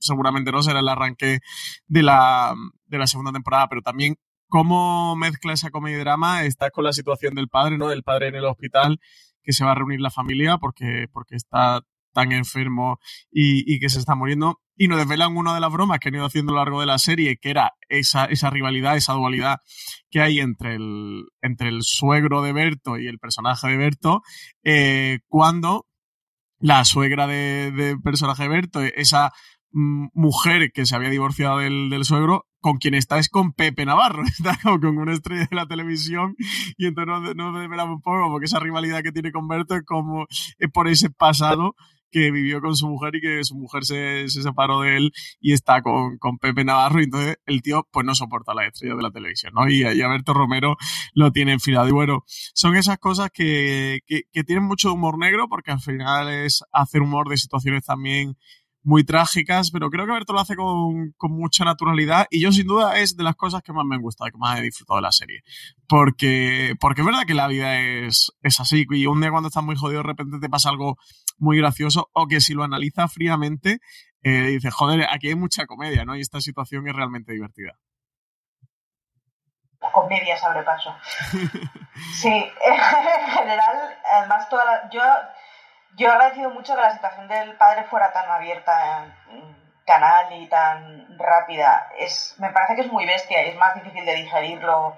[0.00, 1.38] seguramente no será el arranque
[1.86, 4.16] de la, de la segunda temporada, pero también
[4.48, 7.86] cómo mezcla esa comedia y drama, está con la situación del padre, ¿no?
[7.86, 8.98] Del padre en el hospital,
[9.44, 11.82] que se va a reunir la familia porque, porque está
[12.18, 12.98] tan enfermo
[13.30, 14.58] y, que se está muriendo.
[14.76, 16.86] Y nos desvelan una de las bromas que han ido haciendo a lo largo de
[16.86, 19.58] la serie, que era esa, esa rivalidad, esa dualidad
[20.10, 24.22] que hay entre el, entre el suegro de Berto y el personaje de Berto,
[24.64, 25.86] eh, cuando
[26.58, 29.30] la suegra de, de personaje de Berto, esa
[29.70, 33.86] mm, mujer que se había divorciado del, del, suegro, con quien está es con Pepe
[33.86, 36.34] Navarro, está con una estrella de la televisión
[36.76, 39.84] y entonces no, no me un poco porque esa rivalidad que tiene con Berto es
[39.84, 40.26] como
[40.58, 41.76] es por ese pasado
[42.10, 45.52] que vivió con su mujer y que su mujer se, se separó de él y
[45.52, 49.02] está con, con, Pepe Navarro y entonces el tío pues no soporta la estrella de
[49.02, 49.68] la televisión, ¿no?
[49.68, 50.76] Y, y Alberto Romero
[51.14, 51.88] lo tiene enfilado.
[51.88, 56.28] Y bueno, son esas cosas que, que, que tienen mucho humor negro porque al final
[56.28, 58.36] es hacer humor de situaciones también
[58.82, 62.66] muy trágicas, pero creo que Berto lo hace con, con, mucha naturalidad y yo sin
[62.66, 65.02] duda es de las cosas que más me han gustado, que más he disfrutado de
[65.02, 65.42] la serie.
[65.88, 69.64] Porque, porque es verdad que la vida es, es así y un día cuando estás
[69.64, 70.96] muy jodido de repente te pasa algo
[71.38, 73.80] muy gracioso o que si lo analiza fríamente
[74.22, 76.16] eh, dices, joder, aquí hay mucha comedia, ¿no?
[76.16, 77.78] Y esta situación es realmente divertida.
[79.92, 80.92] Comedia paso
[82.20, 85.00] sí, en general, además toda la, yo
[85.98, 89.14] yo he agradecido mucho que la situación del padre fuera tan abierta
[89.84, 91.90] canal y tan rápida.
[91.98, 94.96] Es, me parece que es muy bestia y es más difícil de digerirlo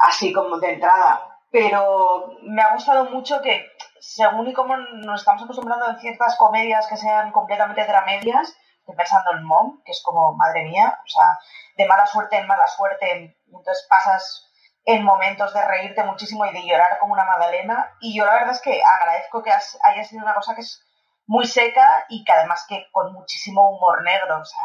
[0.00, 1.38] así como de entrada.
[1.50, 3.64] Pero me ha gustado mucho que,
[3.98, 9.30] según y como nos estamos acostumbrando en ciertas comedias que sean completamente dramedias, estoy pensando
[9.32, 11.38] en Mom, que es como, madre mía, o sea,
[11.76, 14.45] de mala suerte en mala suerte, entonces pasas
[14.86, 17.92] en momentos de reírte muchísimo y de llorar como una magdalena.
[18.00, 20.80] Y yo la verdad es que agradezco que haya sido una cosa que es
[21.26, 24.40] muy seca y que además que con muchísimo humor negro.
[24.40, 24.60] O sea,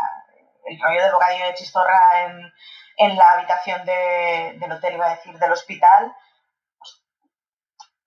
[0.66, 2.54] el rollo del bocadillo de chistorra en,
[2.98, 6.16] en la habitación de, del hotel, iba a decir, del hospital,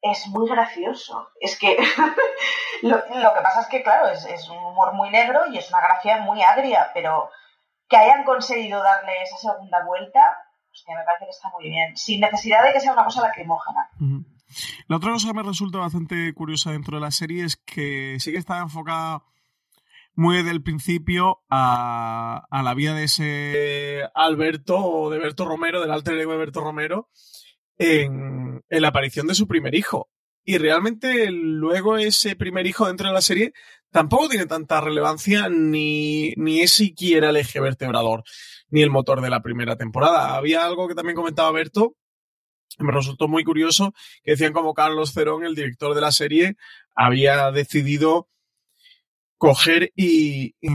[0.00, 1.30] es muy gracioso.
[1.40, 1.76] Es que
[2.82, 5.68] lo, lo, que pasa es que, claro, es, es un humor muy negro y es
[5.68, 7.28] una gracia muy agria, pero
[7.88, 10.43] que hayan conseguido darle esa segunda vuelta
[10.82, 13.88] que me parece que está muy bien, sin necesidad de que sea una cosa lacrimógena.
[14.88, 18.32] La otra cosa que me resulta bastante curiosa dentro de la serie es que sí
[18.32, 19.22] que está enfocada
[20.14, 25.80] muy desde el principio a, a, la vida de ese Alberto o de Berto Romero,
[25.80, 27.08] del alter ego de Berto Romero,
[27.78, 30.08] en, en, la aparición de su primer hijo.
[30.44, 33.52] Y realmente luego ese primer hijo dentro de la serie
[33.94, 38.24] tampoco tiene tanta relevancia ni, ni es siquiera el eje vertebrador
[38.68, 40.34] ni el motor de la primera temporada.
[40.34, 41.94] Había algo que también comentaba Berto,
[42.80, 46.56] me resultó muy curioso, que decían como Carlos Cerón, el director de la serie,
[46.92, 48.28] había decidido
[49.38, 50.70] coger y, y,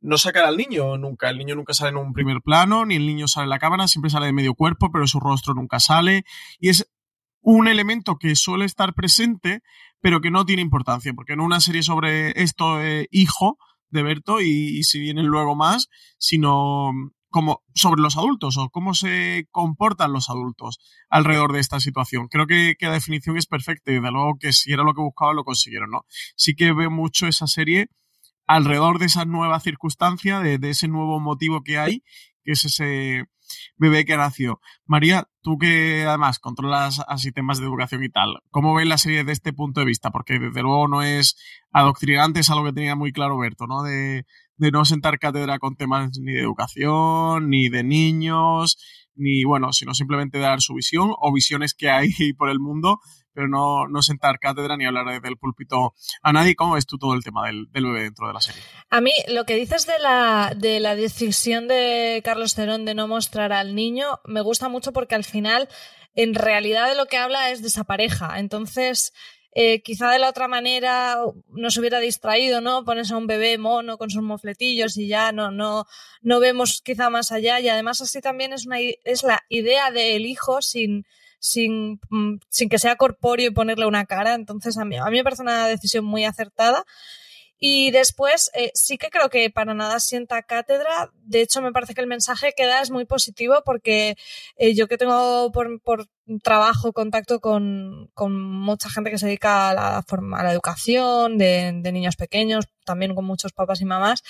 [0.00, 1.30] no sacar al niño nunca.
[1.30, 3.86] El niño nunca sale en un primer plano, ni el niño sale en la cámara,
[3.86, 6.24] siempre sale de medio cuerpo, pero su rostro nunca sale.
[6.58, 6.90] Y es
[7.40, 9.62] un elemento que suele estar presente,
[10.00, 13.58] pero que no tiene importancia, porque en una serie sobre esto, eh, hijo
[13.90, 16.92] de Berto, y, y si vienen luego más, sino
[17.30, 22.28] como sobre los adultos o cómo se comportan los adultos alrededor de esta situación.
[22.28, 25.02] Creo que, que la definición es perfecta y de luego que si era lo que
[25.02, 26.06] buscaba lo consiguieron, ¿no?
[26.36, 27.88] Sí que veo mucho esa serie
[28.46, 32.02] alrededor de esa nueva circunstancia, de, de ese nuevo motivo que hay,
[32.44, 33.24] que es ese
[33.76, 34.60] bebé que nació.
[34.86, 39.18] María, tú que además controlas así temas de educación y tal, ¿cómo ves la serie
[39.18, 40.10] desde este punto de vista?
[40.10, 41.36] Porque desde luego no es
[41.72, 43.82] adoctrinante, es algo que tenía muy claro Berto, ¿no?
[43.82, 44.24] De,
[44.56, 48.76] de no sentar cátedra con temas ni de educación, ni de niños,
[49.14, 52.08] ni bueno, sino simplemente dar su visión o visiones que hay
[52.38, 53.00] por el mundo,
[53.38, 56.56] pero no, no sentar cátedra ni hablar desde el púlpito a nadie.
[56.56, 58.60] ¿Cómo ves tú todo el tema del, bebé dentro de la serie?
[58.90, 63.06] A mí, lo que dices de la, de la decisión de Carlos Cerón de no
[63.06, 65.68] mostrar al niño, me gusta mucho porque al final,
[66.16, 68.40] en realidad de lo que habla es de esa pareja.
[68.40, 69.12] Entonces,
[69.52, 72.84] eh, quizá de la otra manera nos hubiera distraído, ¿no?
[72.84, 75.86] Pones a un bebé mono con sus mofletillos y ya no, no,
[76.22, 77.60] no vemos quizá más allá.
[77.60, 81.06] Y además así también es, una, es la idea del hijo sin,
[81.38, 84.34] sin, mm, sin que sea corpóreo y ponerle una cara.
[84.34, 86.84] Entonces a mí, a mí me parece una decisión muy acertada.
[87.60, 91.10] Y después, eh, sí que creo que para nada sienta cátedra.
[91.24, 94.16] De hecho, me parece que el mensaje que da es muy positivo porque
[94.56, 96.06] eh, yo que tengo por, por
[96.42, 101.72] trabajo, contacto con, con, mucha gente que se dedica a la, a la educación de,
[101.74, 104.22] de, niños pequeños, también con muchos papás y mamás,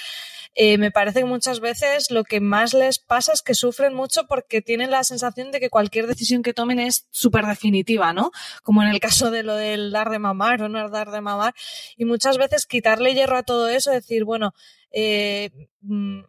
[0.54, 4.26] eh, me parece que muchas veces lo que más les pasa es que sufren mucho
[4.26, 8.30] porque tienen la sensación de que cualquier decisión que tomen es súper definitiva, ¿no?
[8.62, 11.54] Como en el caso de lo del dar de mamar o no dar de mamar.
[11.96, 14.54] Y muchas veces quitarle hierro a todo eso, decir, bueno,
[14.90, 15.50] eh,
[15.82, 16.20] mm,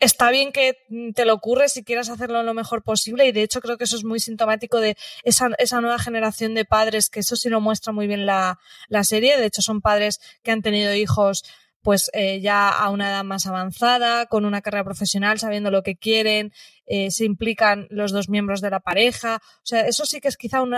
[0.00, 0.76] está bien que
[1.14, 3.96] te lo ocurres y quieras hacerlo lo mejor posible y de hecho creo que eso
[3.96, 5.48] es muy sintomático de esa,
[5.80, 8.58] nueva generación de padres, que eso sí lo muestra muy bien la
[9.02, 9.38] serie.
[9.38, 11.44] De hecho son padres que han tenido hijos
[11.84, 15.96] pues eh, ya a una edad más avanzada, con una carrera profesional, sabiendo lo que
[15.96, 16.50] quieren,
[16.86, 19.40] eh, se implican los dos miembros de la pareja.
[19.58, 20.70] O sea, eso sí que es quizá un,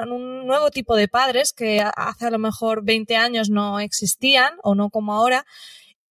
[0.47, 4.91] nuevo tipo de padres que hace a lo mejor 20 años no existían o no
[4.91, 5.47] como ahora.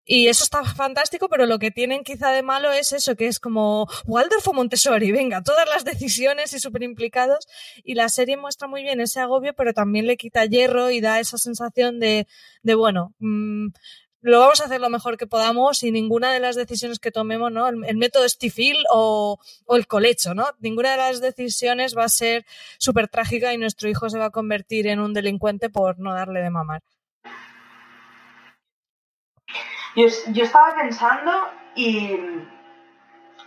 [0.07, 3.39] Y eso está fantástico, pero lo que tienen quizá de malo es eso, que es
[3.39, 7.47] como Waldorf o Montessori, venga, todas las decisiones y súper implicados.
[7.83, 11.19] Y la serie muestra muy bien ese agobio, pero también le quita hierro y da
[11.19, 12.27] esa sensación de,
[12.63, 13.69] bueno, mmm,
[14.25, 17.51] lo vamos a hacer lo mejor que podamos y ninguna de las decisiones que tomemos,
[17.51, 17.67] ¿no?
[17.67, 19.37] El, método Stifil o,
[19.69, 20.45] el colecho, ¿no?
[20.59, 22.43] Ninguna de las decisiones va a ser
[22.79, 26.41] súper trágica y nuestro hijo se va a convertir en un delincuente por no darle
[26.41, 26.81] de mamar.
[29.95, 31.31] Yo, estaba pensando
[31.75, 32.17] y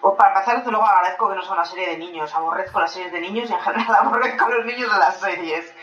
[0.00, 3.10] o para empezar, luego agradezco que no sea una serie de niños, aborrezco las series
[3.10, 5.74] de niños y en general aborrezco los niños de las series.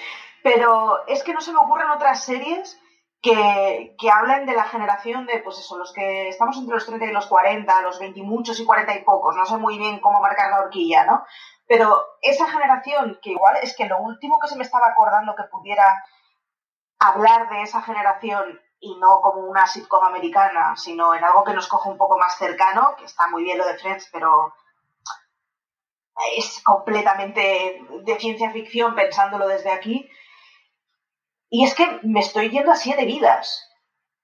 [0.42, 2.80] Pero es que no se me ocurren otras series
[3.26, 7.06] que, que, hablan de la generación de, pues eso, los que estamos entre los 30
[7.06, 10.00] y los 40, los 20 y muchos y 40 y pocos, no sé muy bien
[10.00, 11.26] cómo marcar la horquilla, ¿no?
[11.68, 15.46] Pero esa generación, que igual es que lo último que se me estaba acordando que
[15.46, 16.04] pudiera
[17.00, 21.68] hablar de esa generación y no como una sitcom americana, sino en algo que nos
[21.68, 24.54] coge un poco más cercano, que está muy bien lo de Friends, pero
[26.38, 30.08] es completamente de ciencia ficción pensándolo desde aquí,
[31.56, 33.66] y es que me estoy yendo a siete vidas.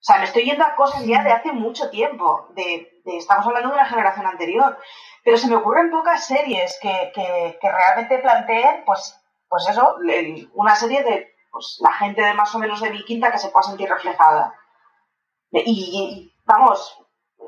[0.02, 2.48] O sea, me estoy yendo a cosas ya de hace mucho tiempo.
[2.56, 4.78] De, de estamos hablando de una generación anterior.
[5.24, 9.18] Pero se me ocurren pocas series que, que, que realmente planteen, pues,
[9.48, 9.96] pues eso,
[10.56, 13.48] una serie de pues, la gente de más o menos de mi quinta que se
[13.48, 14.54] pueda sentir reflejada.
[15.52, 16.98] Y, y vamos,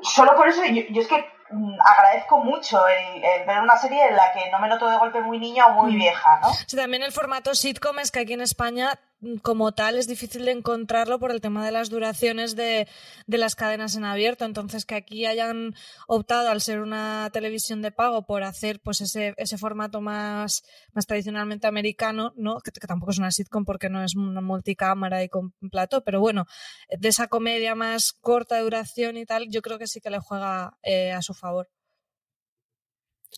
[0.00, 4.08] solo por eso yo, yo es que Mm, agradezco mucho el, el, ver una serie
[4.08, 5.96] en la que no me noto de golpe muy niña o muy mm.
[5.96, 6.48] vieja, ¿no?
[6.66, 8.98] Sí, también el formato sitcom es que aquí en España
[9.42, 12.88] como tal es difícil de encontrarlo por el tema de las duraciones de,
[13.26, 14.44] de, las cadenas en abierto.
[14.44, 15.74] Entonces, que aquí hayan
[16.06, 21.06] optado, al ser una televisión de pago, por hacer pues ese, ese formato más, más
[21.06, 22.60] tradicionalmente americano, ¿no?
[22.60, 26.20] Que, que, tampoco es una sitcom porque no es una multicámara y con plató, pero
[26.20, 26.46] bueno,
[26.88, 30.18] de esa comedia más corta de duración y tal, yo creo que sí que le
[30.18, 31.68] juega eh, a su favor.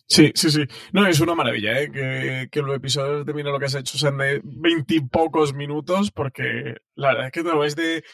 [0.09, 0.65] Sí, sí, sí.
[0.93, 2.49] No, es una maravilla, ¿eh?
[2.51, 7.09] Que, los episodios de Mira lo que has hecho sean de veintipocos minutos, porque la
[7.09, 8.05] verdad es que te lo ves de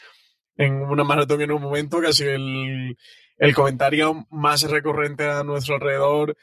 [0.57, 2.97] en una maratón en un momento, casi el,
[3.39, 6.37] el comentario más recurrente a nuestro alrededor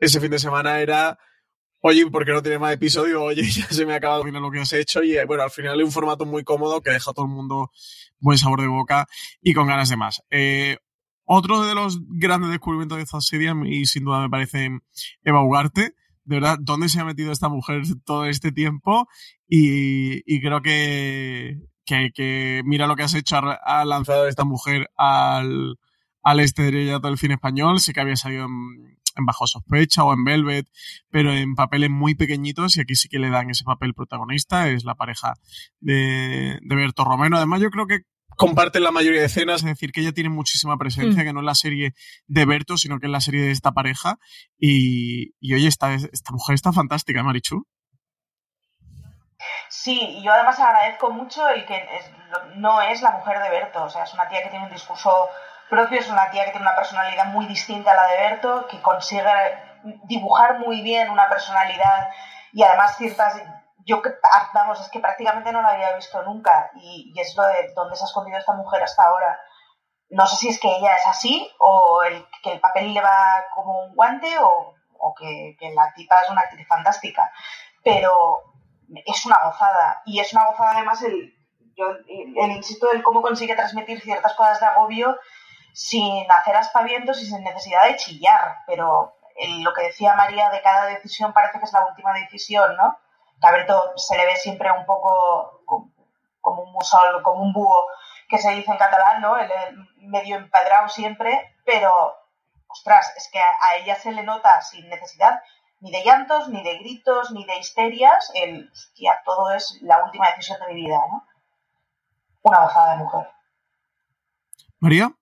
[0.00, 1.18] ese fin de semana era
[1.82, 3.22] oye, ¿por qué no tiene más episodio?
[3.22, 5.02] Oye, ya se me ha acabado Mira lo que has hecho.
[5.02, 7.70] Y bueno, al final es un formato muy cómodo que deja a todo el mundo
[8.18, 9.06] buen sabor de boca
[9.40, 10.22] y con ganas de más.
[10.30, 10.76] Eh,
[11.32, 14.68] otro de los grandes descubrimientos de esta serie, y sin duda me parece
[15.22, 19.06] Eva Ugarte, de verdad, ¿dónde se ha metido esta mujer todo este tiempo?
[19.48, 24.90] Y, y creo que, que, que, mira lo que has hecho, ha lanzado esta mujer
[24.96, 25.78] al,
[26.24, 27.78] al estrellato del cine español.
[27.78, 30.66] Sé que había salido en, en, Bajo Sospecha o en Velvet,
[31.10, 34.68] pero en papeles muy pequeñitos y aquí sí que le dan ese papel protagonista.
[34.68, 35.34] Es la pareja
[35.78, 37.36] de, de Berto Romero.
[37.36, 38.00] Además, yo creo que
[38.40, 41.26] comparten la mayoría de escenas, es decir, que ella tiene muchísima presencia, mm.
[41.26, 41.92] que no es la serie
[42.26, 44.16] de Berto, sino que es la serie de esta pareja.
[44.58, 47.66] Y, y oye, esta, esta mujer está fantástica, Marichu.
[49.68, 52.10] Sí, y yo además agradezco mucho el que es,
[52.56, 55.10] no es la mujer de Berto, o sea, es una tía que tiene un discurso
[55.68, 58.80] propio, es una tía que tiene una personalidad muy distinta a la de Berto, que
[58.80, 59.22] consigue
[60.04, 62.08] dibujar muy bien una personalidad
[62.54, 63.34] y además ciertas
[63.90, 67.72] yo, ah, vamos, es que prácticamente no la había visto nunca y, es lo de
[67.74, 69.38] dónde se ha escondido esta mujer hasta ahora.
[70.10, 73.44] No sé si es que ella es así o el, que el papel le va
[73.52, 77.32] como un guante o, o que, la tipa es una actriz fantástica,
[77.82, 78.42] pero
[79.06, 81.34] es una gozada y es una gozada además el,
[81.76, 85.16] yo, el, el insisto del cómo consigue transmitir ciertas cosas de agobio
[85.72, 90.62] sin hacer aspavientos y sin necesidad de chillar, pero el, lo que decía María de
[90.62, 92.96] cada decisión parece que es la última decisión, ¿no?
[93.40, 95.62] Que a Berto se le ve siempre un poco
[96.40, 97.86] como un musol, como un búho,
[98.28, 99.36] que se dice en catalán, ¿no?
[99.38, 99.50] El,
[99.98, 102.16] medio empadrado siempre, pero,
[102.66, 105.40] ostras, es que a ella se le nota sin necesidad
[105.80, 110.28] ni de llantos, ni de gritos, ni de histerias, el, hostia, todo es la última
[110.30, 111.26] decisión de mi vida, ¿no?
[112.42, 113.30] Una gozada de mujer.
[114.78, 115.12] María.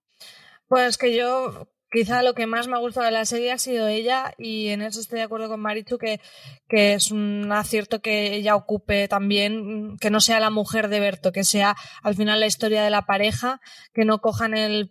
[0.69, 3.89] Pues que yo quizá lo que más me ha gustado de la serie ha sido
[3.89, 6.21] ella y en eso estoy de acuerdo con Marichu que,
[6.69, 11.33] que es un acierto que ella ocupe también, que no sea la mujer de Berto,
[11.33, 13.61] que sea al final la historia de la pareja,
[13.95, 14.89] que no cojan el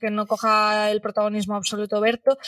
[0.00, 2.38] que no coja el protagonismo absoluto Berto.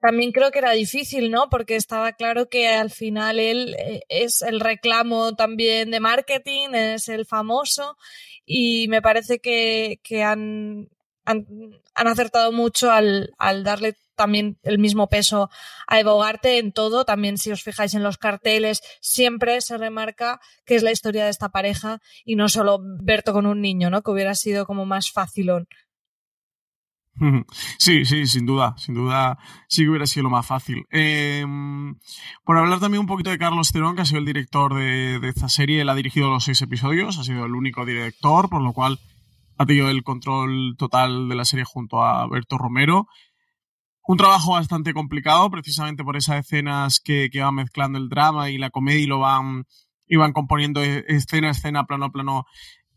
[0.00, 1.48] También creo que era difícil, ¿no?
[1.50, 7.08] Porque estaba claro que al final él eh, es el reclamo también de marketing, es
[7.08, 7.96] el famoso
[8.46, 10.88] y me parece que, que han
[11.30, 11.46] han,
[11.94, 15.48] acertado mucho al, darle también el mismo peso
[15.86, 17.04] a Evogarte en todo.
[17.04, 21.30] También, si os fijáis en los carteles, siempre se remarca que es la historia de
[21.30, 24.02] esta pareja y no solo Berto con un niño, ¿no?
[24.02, 25.66] Que hubiera sido como más fácilón.
[27.78, 30.84] Sí, sí, sin duda, sin duda sí que hubiera sido lo más fácil.
[30.90, 31.96] Em,
[32.44, 35.28] por hablar también un poquito de Carlos Terón, que ha sido el director de, de,
[35.28, 38.72] esta serie, él ha dirigido los seis episodios, ha sido el único director, por lo
[38.72, 38.98] cual
[39.60, 43.08] ha tenido el control total de la serie junto a Berto Romero.
[44.06, 48.70] Un trabajo bastante complicado, precisamente por esas escenas que, van mezclando el drama y la
[48.70, 49.66] comedia y lo van,
[50.06, 52.46] iban componiendo e, escena a escena, plano a plano,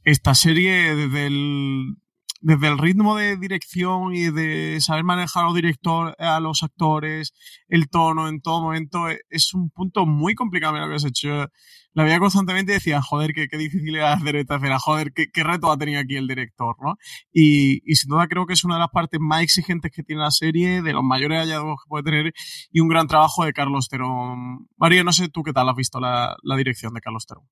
[0.05, 1.97] esta serie desde el,
[2.43, 7.33] desde el ritmo de dirección y de saber manejar a director, a los actores,
[7.69, 11.47] el tono en todo momento, e, es un punto muy complicado lo que has hecho
[11.93, 15.27] la veía constantemente y decía, joder, qué, qué difícil era hacer esta escena, joder, qué,
[15.31, 16.95] qué, reto ha tenido aquí el director, ¿no?
[17.31, 20.23] Y, y, sin duda creo que es una de las partes más exigentes que tiene
[20.23, 22.33] la serie, de los mayores hallazgos que puede tener
[22.71, 24.67] y un gran trabajo de Carlos Terón.
[24.75, 27.47] María, no sé tú qué tal has visto la, la dirección de Carlos Terón.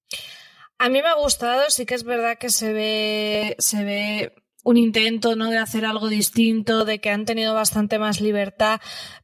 [0.79, 4.33] A mí me ha gustado, sí que es verdad que se ve, se ve
[4.64, 5.49] un intento ¿no?
[5.49, 8.80] de hacer algo distinto, de que han tenido bastante más libertad,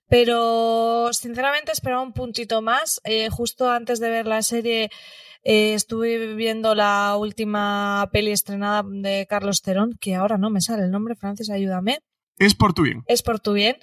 [0.08, 3.02] pero sinceramente esperaba un puntito más.
[3.04, 4.90] Eh, justo antes de ver la serie
[5.44, 10.84] eh, estuve viendo la última peli estrenada de Carlos Terón, que ahora no me sale
[10.84, 12.00] el nombre, Francis, ayúdame.
[12.38, 13.04] Es por tu bien.
[13.08, 13.78] Es por tu bien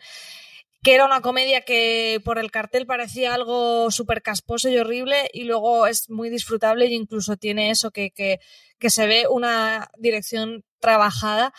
[0.85, 5.45] que era una comedia que por el cartel parecía algo súper casposo y horrible y
[5.45, 8.39] luego es muy disfrutable e incluso tiene eso que, que,
[8.79, 11.55] que se ve una dirección trabajada.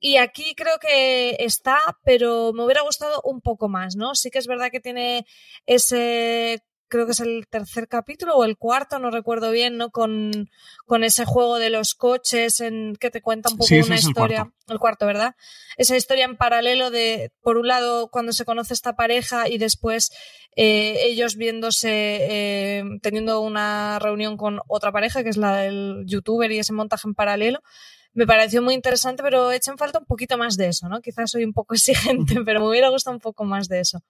[0.00, 4.16] Y aquí creo que está, pero me hubiera gustado un poco más, ¿no?
[4.16, 5.24] Sí que es verdad que tiene
[5.66, 9.90] ese creo que es el tercer capítulo o el cuarto, no recuerdo bien, ¿no?
[9.90, 10.50] Con,
[10.86, 14.52] con ese juego de los coches en que te cuenta un poco una historia.
[14.68, 15.06] El cuarto.
[15.06, 15.34] ¿verdad?
[15.76, 20.10] Esa historia en paralelo de, por un lado, cuando se conoce esta pareja y después
[20.56, 26.50] eh, ellos viéndose, eh, teniendo una reunión con otra pareja, que es la del youtuber
[26.52, 27.60] y ese montaje en paralelo
[28.14, 31.00] me pareció muy interesante, pero echen falta un poquito más de eso, ¿no?
[31.00, 34.00] Quizás soy un poco exigente, pero me hubiera gustado un poco más de eso.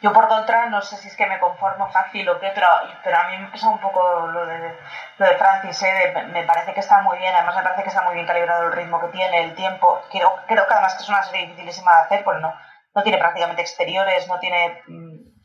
[0.00, 2.66] Yo por contra, no sé si es que me conformo fácil o qué, pero,
[3.02, 4.78] pero a mí me pesa un poco lo de,
[5.18, 6.14] lo de Francis, ¿eh?
[6.32, 8.72] me parece que está muy bien, además me parece que está muy bien calibrado el
[8.72, 10.00] ritmo que tiene, el tiempo.
[10.10, 12.54] Creo, creo que además que es una serie dificilísima de hacer, porque no,
[12.94, 14.82] no tiene prácticamente exteriores, no tiene...
[14.86, 15.38] Mm,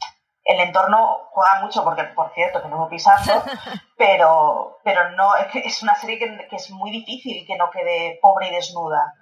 [0.46, 3.44] el entorno juega mucho, porque por cierto, que no pisando,
[3.98, 7.70] pero, pero no, es, que es una serie que, que es muy difícil que no
[7.72, 9.14] quede pobre y desnuda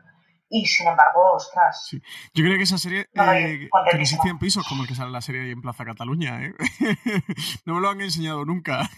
[0.52, 1.88] y sin embargo, ostras.
[1.88, 2.02] Sí.
[2.34, 5.22] Yo creo que esa serie eh, que existe en pisos, como el que sale la
[5.22, 6.54] serie ahí en Plaza Cataluña, ¿eh?
[7.66, 8.90] no me lo han enseñado nunca.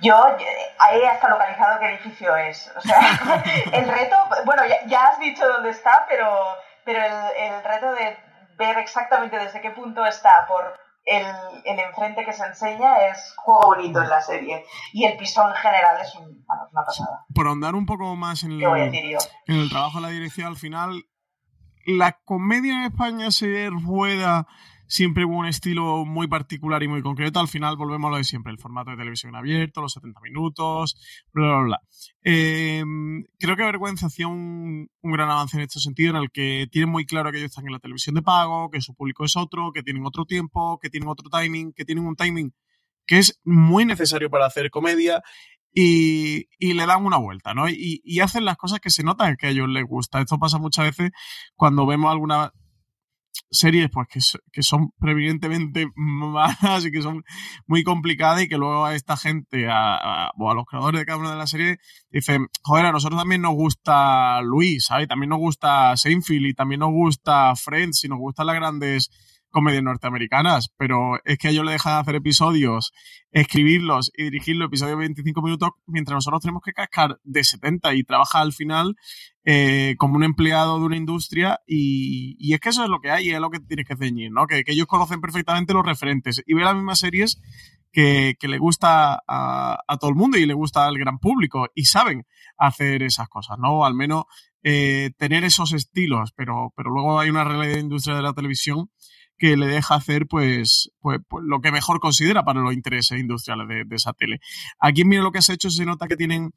[0.00, 0.22] Yo
[0.78, 2.70] ahí hasta localizado qué edificio es.
[2.76, 3.42] O sea,
[3.72, 6.28] el reto, bueno, ya, has dicho dónde está, pero,
[6.84, 8.16] pero el, el reto de
[8.58, 11.24] ver exactamente desde qué punto está por el,
[11.64, 14.64] el, enfrente que se enseña es juego bonito en la serie.
[14.92, 17.24] Y el piso en general es, un, una pasada.
[17.34, 21.04] Por ahondar un poco más en el, en el trabajo de la dirección, al final,
[21.86, 24.46] la comedia en España se rueda
[24.86, 27.40] siempre hubo un estilo muy particular y muy concreto.
[27.40, 30.96] Al final volvemos a lo de siempre, el formato de televisión abierto, los 70 minutos,
[31.32, 31.80] bla, bla, bla.
[32.22, 36.90] Em, creo que Vergüenza hacía un, gran avance en este sentido, en el que tienen
[36.90, 39.72] muy claro que ellos están en la televisión de pago, que su público es otro,
[39.72, 42.52] que tienen otro tiempo, que tienen otro timing, que tienen un timing
[43.06, 45.22] que es muy necesario para hacer comedia
[45.74, 47.68] y, y, le dan una vuelta, ¿no?
[47.68, 50.20] Y, y, hacen las cosas que se notan que a ellos les gusta.
[50.20, 51.10] Esto pasa muchas veces
[51.56, 52.52] cuando vemos alguna
[53.50, 54.20] series pues que,
[54.52, 57.24] que son previdentemente malas y que son
[57.66, 61.18] muy complicadas y que luego a esta gente, a, o a los creadores de cada
[61.18, 61.78] una de las series,
[62.10, 65.08] dicen, joder, a nosotros también nos gusta Luis, ¿sabes?
[65.08, 69.10] También nos gusta Seinfeld y también nos gusta Friends y nos gustan las grandes
[69.54, 72.92] comedias norteamericanas, pero es que ellos le dejan hacer episodios,
[73.30, 78.02] escribirlos y dirigirlos episodios de 25 minutos, mientras nosotros tenemos que cascar de 70 y
[78.02, 78.96] trabajar al final
[79.44, 83.28] eh, como un empleado de una industria y, es que eso es lo que hay
[83.28, 84.46] y es lo que tienes que ceñir, ¿no?
[84.46, 87.40] Que, ellos conocen perfectamente los referentes y ven las mismas series
[87.92, 92.26] que, le gusta a, todo el mundo y le gusta al gran público y saben
[92.58, 93.84] hacer esas cosas, ¿no?
[93.84, 94.24] al menos
[94.64, 98.90] eh, tener esos estilos, pero, pero luego hay una realidad de industria de la televisión
[99.36, 103.68] que le deja hacer pues, pues, pues lo que mejor considera para los intereses industriales
[103.68, 104.40] de, esa tele.
[104.78, 106.52] Aquí mira lo que has hecho, se nota que tienen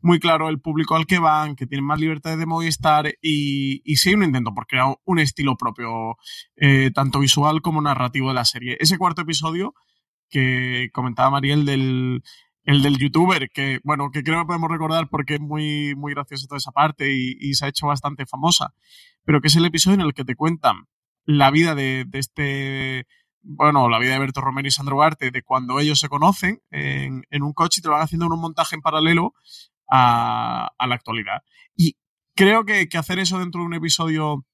[0.00, 3.96] muy claro el público al que van, que tienen más libertad de Movistar y, y
[3.96, 6.16] sí un intento por crear un estilo propio,
[6.56, 8.76] eh, tanto visual como narrativo de la serie.
[8.80, 9.74] Ese cuarto episodio
[10.28, 12.22] que comentaba Mariel del
[12.64, 16.46] el del youtuber, que bueno, que creo que podemos recordar porque es muy, muy graciosa
[16.46, 18.72] toda esa parte y, y, se ha hecho bastante famosa,
[19.24, 20.86] pero que es el episodio en el que te cuentan
[21.24, 23.06] la vida de, este,
[23.42, 27.24] bueno, la vida de Berto Romero y Sandro Ugarte, de cuando ellos se conocen en,
[27.30, 29.34] en un coche y te van haciendo en un montaje en paralelo
[29.88, 31.42] a, a la actualidad.
[31.76, 31.96] Y
[32.34, 34.44] creo que, que, hacer eso dentro de un episodio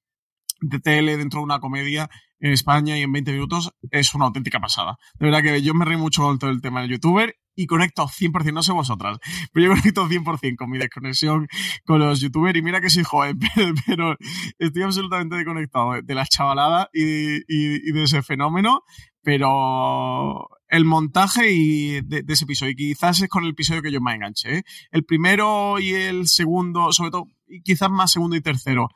[0.61, 2.11] de tele, dentro de una comedia
[2.41, 4.99] en España y en 20 minutos es una auténtica pasada.
[5.15, 8.07] De verdad que yo me reí mucho con todo el tema del youtuber y conecto
[8.07, 9.19] 100%, no sé vosotras,
[9.53, 11.49] pero yo conecto 100% con mi desconexión
[11.85, 13.37] con los youtubers y mira que soy joven,
[13.87, 14.17] pero,
[14.61, 18.85] estoy absolutamente desconectado de la chavalada y, y, de ese fenómeno,
[19.23, 22.73] pero el montaje y de, de, ese episodio.
[22.73, 24.59] Y quizás es con el episodio que yo más enganché.
[24.59, 24.63] ¿eh?
[24.93, 28.89] El primero y el segundo, sobre todo, y quizás más segundo y tercero.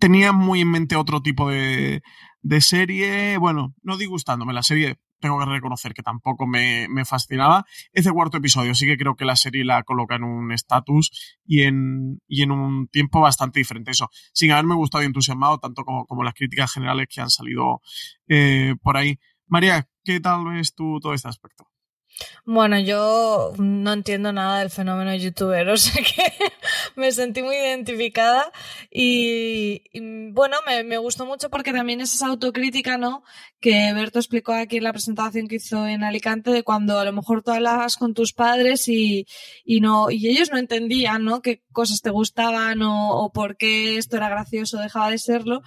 [0.00, 2.02] Tenía muy en mente otro tipo de,
[2.42, 3.36] de serie.
[3.36, 4.52] Bueno, no disgustándome.
[4.52, 7.64] La serie tengo que reconocer que tampoco me, me, fascinaba.
[7.92, 11.62] Ese cuarto episodio sí que creo que la serie la coloca en un estatus y
[11.62, 13.90] en, y en un tiempo bastante diferente.
[13.90, 17.80] Eso, sin haberme gustado y entusiasmado, tanto como, como las críticas generales que han salido
[18.28, 19.18] eh, por ahí.
[19.46, 21.69] María, ¿qué tal ves tú todo este aspecto?
[22.44, 26.32] Bueno, yo no entiendo nada del fenómeno youtuber, o sea que
[26.96, 28.50] me sentí muy identificada
[28.90, 33.22] y, y bueno, me, me, gustó mucho porque también es esa autocrítica, ¿no?
[33.60, 37.12] Que Berto explicó aquí en la presentación que hizo en Alicante de cuando a lo
[37.12, 39.26] mejor tú hablabas con tus padres y,
[39.64, 41.42] y no, y ellos no entendían, ¿no?
[41.42, 45.62] Qué cosas te gustaban o, o por qué esto era gracioso, dejaba de serlo.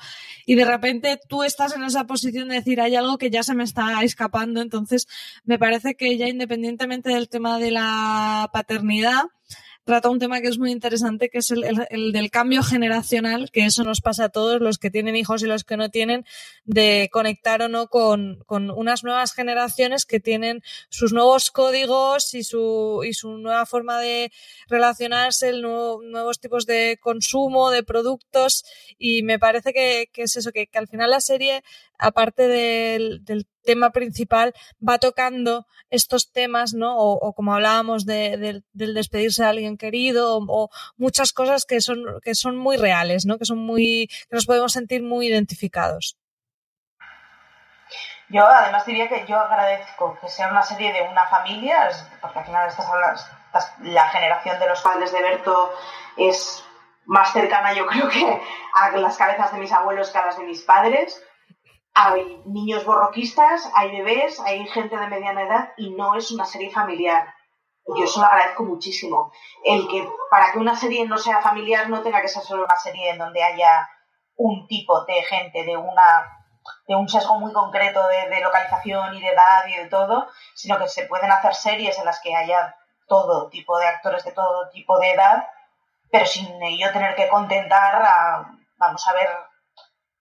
[0.46, 3.56] Y de repente tú estás en esa posición de decir, hay algo que ya se
[3.56, 5.08] me está escapando, entonces
[5.46, 9.24] me parece que ya del tema de la paternidad,
[9.84, 13.52] trata un tema que es muy interesante, que es el, el, el, del cambio generacional,
[13.52, 16.26] que eso nos pasa a todos, los que tienen hijos y los que no tienen,
[16.64, 23.02] de conectar o no con, unas nuevas generaciones que tienen sus nuevos códigos y su,
[23.06, 24.32] y su nueva forma de
[24.68, 28.64] relacionarse, el nuevo, nuevos tipos de consumo, de productos,
[28.98, 31.64] y me parece que, que es eso, que, que al final la serie,
[31.98, 34.54] aparte del, del tema principal
[34.88, 36.98] va tocando estos temas, ¿no?
[36.98, 42.20] O, como hablábamos de, de, del despedirse de alguien querido, o, muchas cosas que son,
[42.24, 43.38] que son muy reales, ¿no?
[43.38, 46.18] Que son muy, que nos podemos sentir muy identificados.
[48.30, 51.90] Yo además diría que yo agradezco que sea una serie de una familia,
[52.22, 52.88] porque al final estas,
[53.46, 55.72] estas, la generación de los padres de Berto
[56.18, 56.64] es
[57.06, 58.42] más cercana yo creo que
[58.74, 61.22] a las cabezas de mis abuelos que a las de mis padres
[61.94, 66.72] hay niños borroquistas, hay bebés, hay gente de mediana edad y no es una serie
[66.72, 67.34] familiar.
[67.86, 69.32] Yo eso lo agradezco muchísimo.
[69.64, 72.78] El que para que una serie no sea familiar no tenga que ser solo una
[72.78, 73.90] serie en donde haya
[74.38, 76.40] un tipo de gente, de una
[76.88, 80.88] de un sesgo muy concreto de, localización y de edad y de todo, sino que
[80.88, 82.76] se pueden hacer series en las que haya
[83.08, 85.46] todo tipo de actores de todo tipo de edad,
[86.10, 89.30] pero sin ello tener que contentar a, vamos a ver,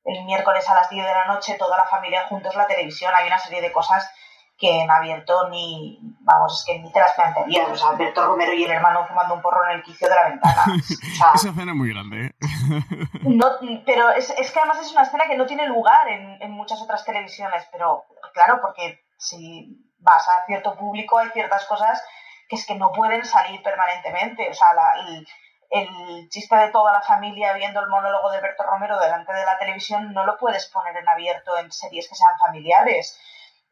[0.04, 3.12] el miércoles a las 10 de la noche toda la familia juntos la televisión.
[3.14, 4.10] Hay una serie de cosas
[4.58, 7.68] que en abierto ni, vamos, es que ni te las plantearías.
[7.68, 10.28] O sea, Alberto Romero y el hermano fumando un porro en el quicio de la
[10.28, 10.64] ventana.
[10.78, 12.32] O sea, Esa escena es muy grande, ¿eh?
[13.22, 13.46] no,
[13.84, 16.80] pero es, es, que además es una escena que no tiene lugar en, en muchas
[16.80, 22.02] otras televisiones, pero claro, porque si vas a cierto público hay ciertas cosas
[22.48, 24.48] que es que no pueden salir permanentemente.
[24.50, 25.26] O sea, la, el,
[25.72, 29.58] el chiste de toda la familia viendo el monólogo de Berto Romero delante de la
[29.58, 33.18] televisión no lo puedes poner en abierto en series que sean familiares.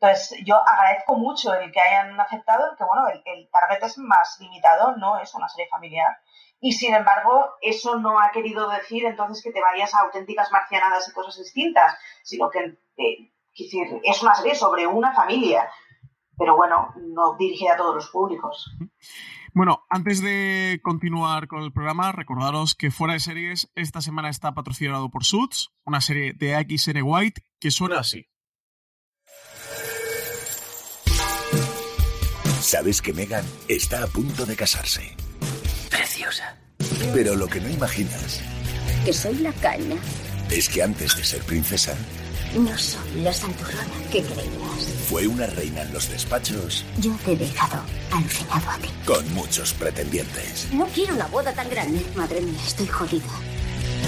[0.01, 4.97] Entonces, yo agradezco mucho el que hayan aceptado que, bueno, el, target es más limitado,
[4.97, 6.17] no es una serie familiar.
[6.59, 11.07] Y sin embargo, eso no ha querido decir entonces que te vayas a auténticas marcianadas
[11.07, 13.31] y cosas distintas, sino que eh,
[14.05, 15.71] es una serie sobre una familia,
[16.39, 18.75] pero bueno, no dirigida a todos los públicos.
[19.53, 24.55] Bueno, antes de continuar con el programa, recordaros que Fuera de Series esta semana está
[24.55, 28.27] patrocinado por Suits, una serie de XN White que suena así.
[32.61, 35.17] Sabes que Megan está a punto de casarse.
[35.91, 36.57] Preciosa.
[37.13, 38.41] Pero lo que no imaginas
[39.05, 39.97] Que soy la caña.
[40.51, 41.97] es que antes de ser princesa,
[42.57, 45.05] No soy la santurrona que creías.
[45.09, 46.85] Fue una reina en los despachos.
[46.99, 47.81] Yo te he dejado
[48.11, 48.89] alucinado a ti.
[49.07, 50.69] Con muchos pretendientes.
[50.73, 52.05] No quiero una boda tan grande.
[52.17, 53.23] Madre mía, estoy jodida.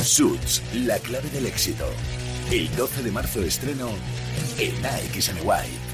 [0.03, 1.86] Suits, la clave del éxito.
[2.51, 3.88] El 12 de marzo estreno
[4.59, 5.93] en AXNY.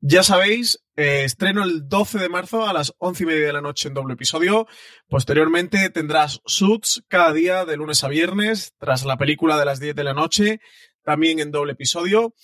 [0.00, 3.60] Ya sabéis, eh, estreno el 12 de marzo a las 11 y media de la
[3.60, 4.66] noche en doble episodio.
[5.06, 9.94] Posteriormente tendrás Suits cada día de lunes a viernes, tras la película de las 10
[9.94, 10.60] de la noche,
[11.04, 12.34] también en doble episodio.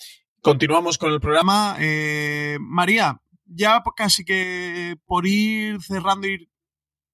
[0.41, 1.75] Continuamos con el programa.
[1.79, 6.49] Eh, María, ya casi que por ir cerrando, ir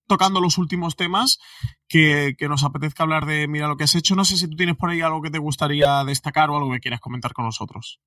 [0.08, 1.40] tocando los últimos temas,
[1.88, 4.16] que, que, nos apetezca hablar de Mira lo que has hecho.
[4.16, 6.80] No sé si tú tienes por ahí algo que te gustaría destacar o algo que
[6.80, 8.00] quieras comentar con nosotros.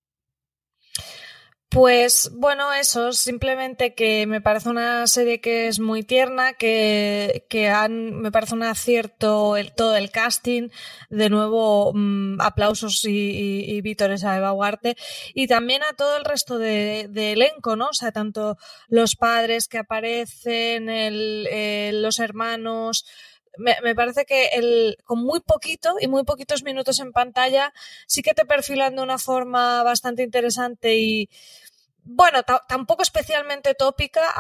[1.71, 7.69] Pues bueno, eso, simplemente que me parece una serie que es muy tierna, que, que
[7.69, 10.71] han, me parece un acierto el, todo el casting,
[11.11, 14.97] de nuevo mmm, aplausos y, y, y, vítores a Eva Huarte,
[15.35, 17.89] y también a todo el resto de, de, elenco, ¿no?
[17.89, 18.57] O sea, tanto
[18.89, 23.05] los padres que aparecen, el, eh, los hermanos,
[23.59, 27.73] me, me, parece que el, con muy poquito y muy poquitos minutos en pantalla
[28.07, 31.29] sí que te perfilan de una forma bastante interesante y
[32.11, 34.31] bueno, tampoco especialmente tópica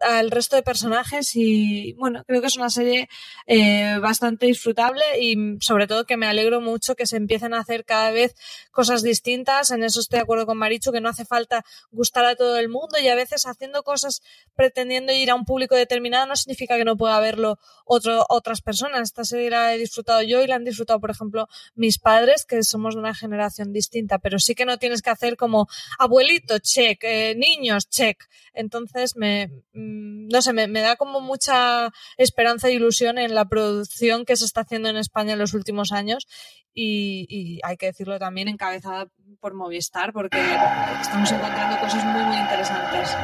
[0.00, 3.08] al resto de personajes y bueno, creo que es una serie
[3.46, 7.86] eh, bastante disfrutable y sobre todo que me alegro mucho que se empiecen a hacer
[7.86, 8.34] cada vez
[8.70, 9.70] cosas distintas.
[9.70, 12.68] En eso estoy de acuerdo con Marichu, que no hace falta gustar a todo el
[12.68, 14.20] mundo y a veces haciendo cosas
[14.54, 19.00] pretendiendo ir a un público determinado no significa que no pueda verlo otro, otras personas.
[19.04, 22.62] Esta serie la he disfrutado yo y la han disfrutado, por ejemplo, mis padres, que
[22.62, 25.66] somos de una generación distinta, pero sí que no tienes que hacer como
[25.98, 28.24] abuelito check, eh, niños, check.
[28.52, 34.24] Entonces, me, mm, no sé, me, da como mucha esperanza e ilusión en la producción
[34.24, 36.26] que se está haciendo en España en los últimos años
[36.74, 39.06] y, hay que decirlo también encabezada
[39.40, 40.38] por Movistar porque
[41.00, 43.16] estamos encontrando cosas muy, muy interesantes.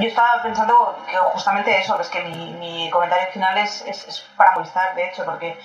[0.00, 4.94] Yo estaba pensando que justamente eso, es que mi, comentario final es, es para Movistar,
[4.94, 5.58] de hecho, porque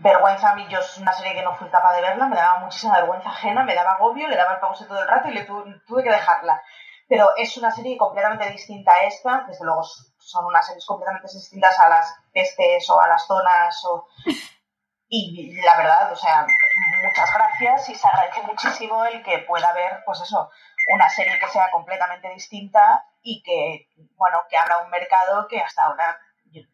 [0.00, 2.60] vergüenza a mí, yo es una serie que no fui capaz de verla, me daba
[2.60, 5.44] muchísima vergüenza ajena, me daba agobio, le daba el pause todo el rato y le
[5.44, 6.62] tuve, que dejarla.
[7.08, 11.78] Pero es una serie completamente distinta a esta, desde luego son unas series completamente distintas
[11.80, 14.06] a las pestes o a las zonas o...
[15.12, 16.46] Y la verdad, o sea,
[17.02, 20.48] muchas gracias y se agradece muchísimo el que pueda haber, pues eso,
[20.94, 25.82] una serie que sea completamente distinta y que, bueno, que abra un mercado que hasta
[25.82, 26.16] ahora,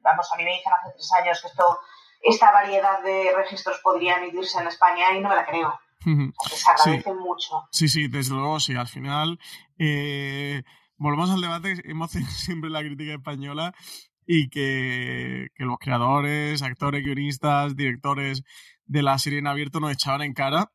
[0.01, 1.81] vamos, a mí me dicen hace tres años que esto
[2.23, 5.79] esta variedad de registros podría emitirse en España y no me la creo.
[6.03, 7.17] Se agradece sí.
[7.19, 7.63] mucho.
[7.71, 8.75] Sí, sí, desde luego, sí.
[8.77, 9.39] Al final,
[9.79, 10.63] eh,
[10.97, 13.75] volvemos al debate, hemos tenido siempre la crítica española
[14.27, 18.43] y que, que, los creadores, actores, guionistas, directores
[18.85, 20.71] de la serie en abierto nos echaban en cara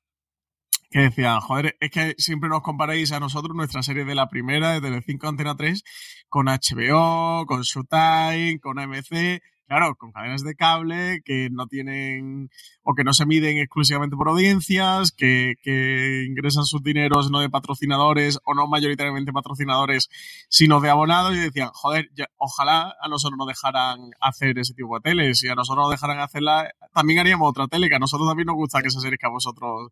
[0.92, 4.74] que decían, joder, es que siempre nos comparáis a nosotros, nuestra serie de la primera,
[4.74, 5.84] de Telecinco Antena 3,
[6.28, 12.50] con HBO, con Showtime, con AMC, claro, con cadenas de cable que no tienen
[12.84, 17.50] o que no se miden exclusivamente por audiencias, que, que, ingresan sus dineros no de
[17.50, 20.10] patrocinadores o no mayoritariamente patrocinadores,
[20.50, 25.10] sino de abonados y decían, joder, ojalá a nosotros nos dejaran hacer ese tipo de
[25.10, 28.48] teles y a nosotros nos dejaran hacerla, también haríamos otra tele, que a nosotros también
[28.48, 29.90] nos gusta que esa serie que a vosotros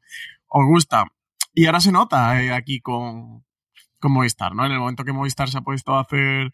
[0.48, 1.06] os gusta.
[1.54, 3.46] Y ahora se nota eh, aquí con,
[3.98, 4.66] con Movistar, ¿no?
[4.66, 6.52] En el momento que Movistar se ha puesto a hacer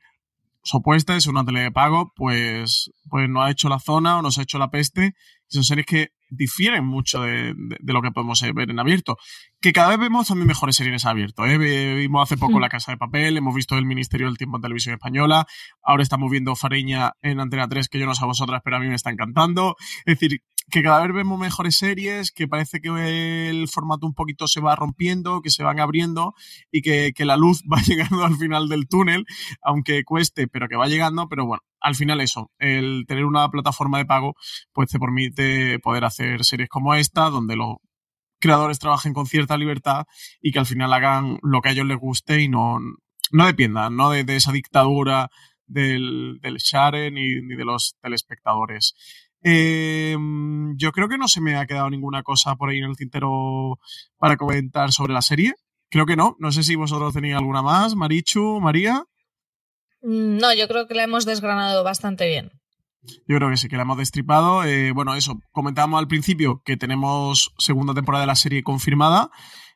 [0.73, 4.37] opuesta, es una tele de pago, pues, pues no ha hecho la zona o nos
[4.37, 5.13] ha hecho la peste.
[5.47, 9.17] Y son series que difieren mucho de, de, de, lo que podemos ver en abierto.
[9.61, 11.45] Que cada vez vemos también mejores series en abierto.
[11.45, 11.57] ¿eh?
[11.57, 12.61] Vimos hace poco mm.
[12.61, 15.45] La Casa de Papel, hemos visto El Ministerio del Tiempo en Televisión Española,
[15.83, 18.79] ahora estamos viendo Fareña en Antena 3, que yo no sé a vosotras, pero a
[18.79, 19.75] mí me está encantando.
[20.05, 20.41] Es decir,
[20.71, 24.75] que cada vez vemos mejores series, que parece que el formato un poquito se va
[24.75, 26.33] rompiendo, que se van abriendo
[26.71, 29.25] y que, que la luz va llegando al final del túnel,
[29.61, 33.99] aunque cueste, pero que va llegando, pero bueno, al final eso, el tener una plataforma
[33.99, 34.35] de pago,
[34.73, 37.77] pues te permite poder hacer series como esta, donde los
[38.39, 40.05] creadores trabajen con cierta libertad
[40.41, 42.79] y que al final hagan lo que a ellos les guste y no,
[43.31, 44.09] no dependan, ¿no?
[44.09, 45.29] De, esa dictadura
[45.67, 48.95] del, del share ni de los telespectadores.
[49.47, 50.17] Eh,
[50.75, 53.79] yo creo que no se me ha quedado ninguna cosa por ahí en el tintero
[54.17, 55.53] para comentar sobre la serie.
[55.89, 56.35] Creo que no.
[56.39, 57.95] No sé si vosotros tenéis alguna más.
[57.95, 59.03] Marichu, María.
[60.01, 62.51] No, yo creo que la hemos desgranado bastante bien.
[63.27, 64.63] Yo creo que sí, que la hemos destripado.
[64.63, 69.29] Eh, bueno, eso, comentábamos al principio que tenemos segunda temporada de la serie confirmada.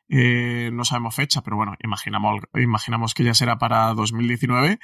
[0.08, 4.80] Eh, no sabemos fecha, pero bueno, imaginamos, imaginamos que ya será para 2019.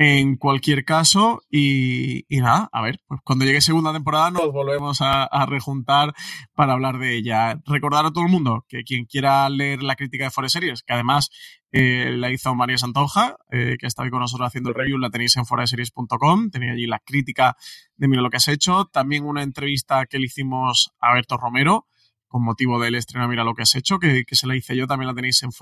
[0.00, 5.00] En cualquier caso, y, nada, a ver, pues cuando llegue segunda temporada nos volvemos.
[5.00, 6.14] a, rejuntar
[6.54, 7.60] para hablar de ella.
[7.66, 10.92] Recordar a todo el mundo que quien quiera leer la crítica de Forest Series, que
[10.92, 11.30] además
[11.72, 15.10] eh, la hizo María Santonja, eh, que está hoy con nosotros haciendo el review, la
[15.10, 17.56] tenéis en foreseries.com, tenéis allí la crítica
[17.96, 21.86] de Mira lo que has hecho, también una entrevista que le hicimos a Berto Romero,
[22.26, 25.08] con motivo del estreno Mira lo que has hecho, que, se la hice yo, también
[25.08, 25.52] la tenéis en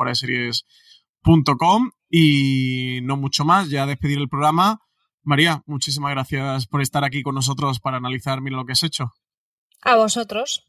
[2.09, 4.81] y no mucho más, ya despedir el programa.
[5.23, 9.13] María, muchísimas gracias por estar aquí con nosotros para analizar Mira lo que has hecho.
[9.83, 10.65] A vosotros.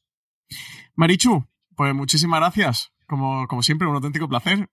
[0.95, 1.45] Marichu,
[1.75, 2.91] pues muchísimas gracias.
[3.07, 4.69] Como, como siempre, un auténtico placer.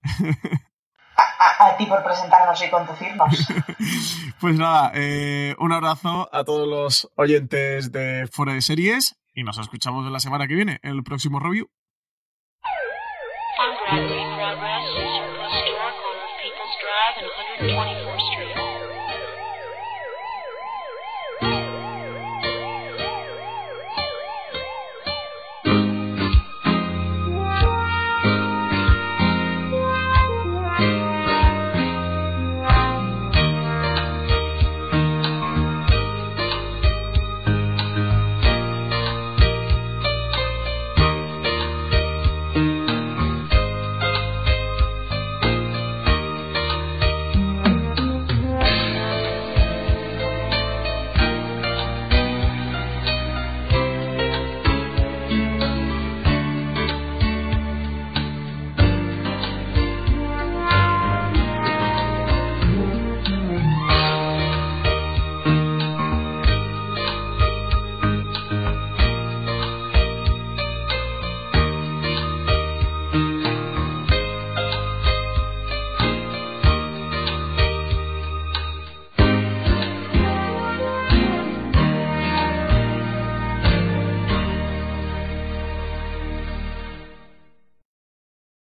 [1.59, 3.47] A, ti por presentarnos y conducirnos.
[4.41, 9.59] pues nada, eh, un abrazo a todos los oyentes de Fuera de Series y nos
[9.59, 11.69] escuchamos la semana que viene en el próximo review.
[17.69, 17.94] 20.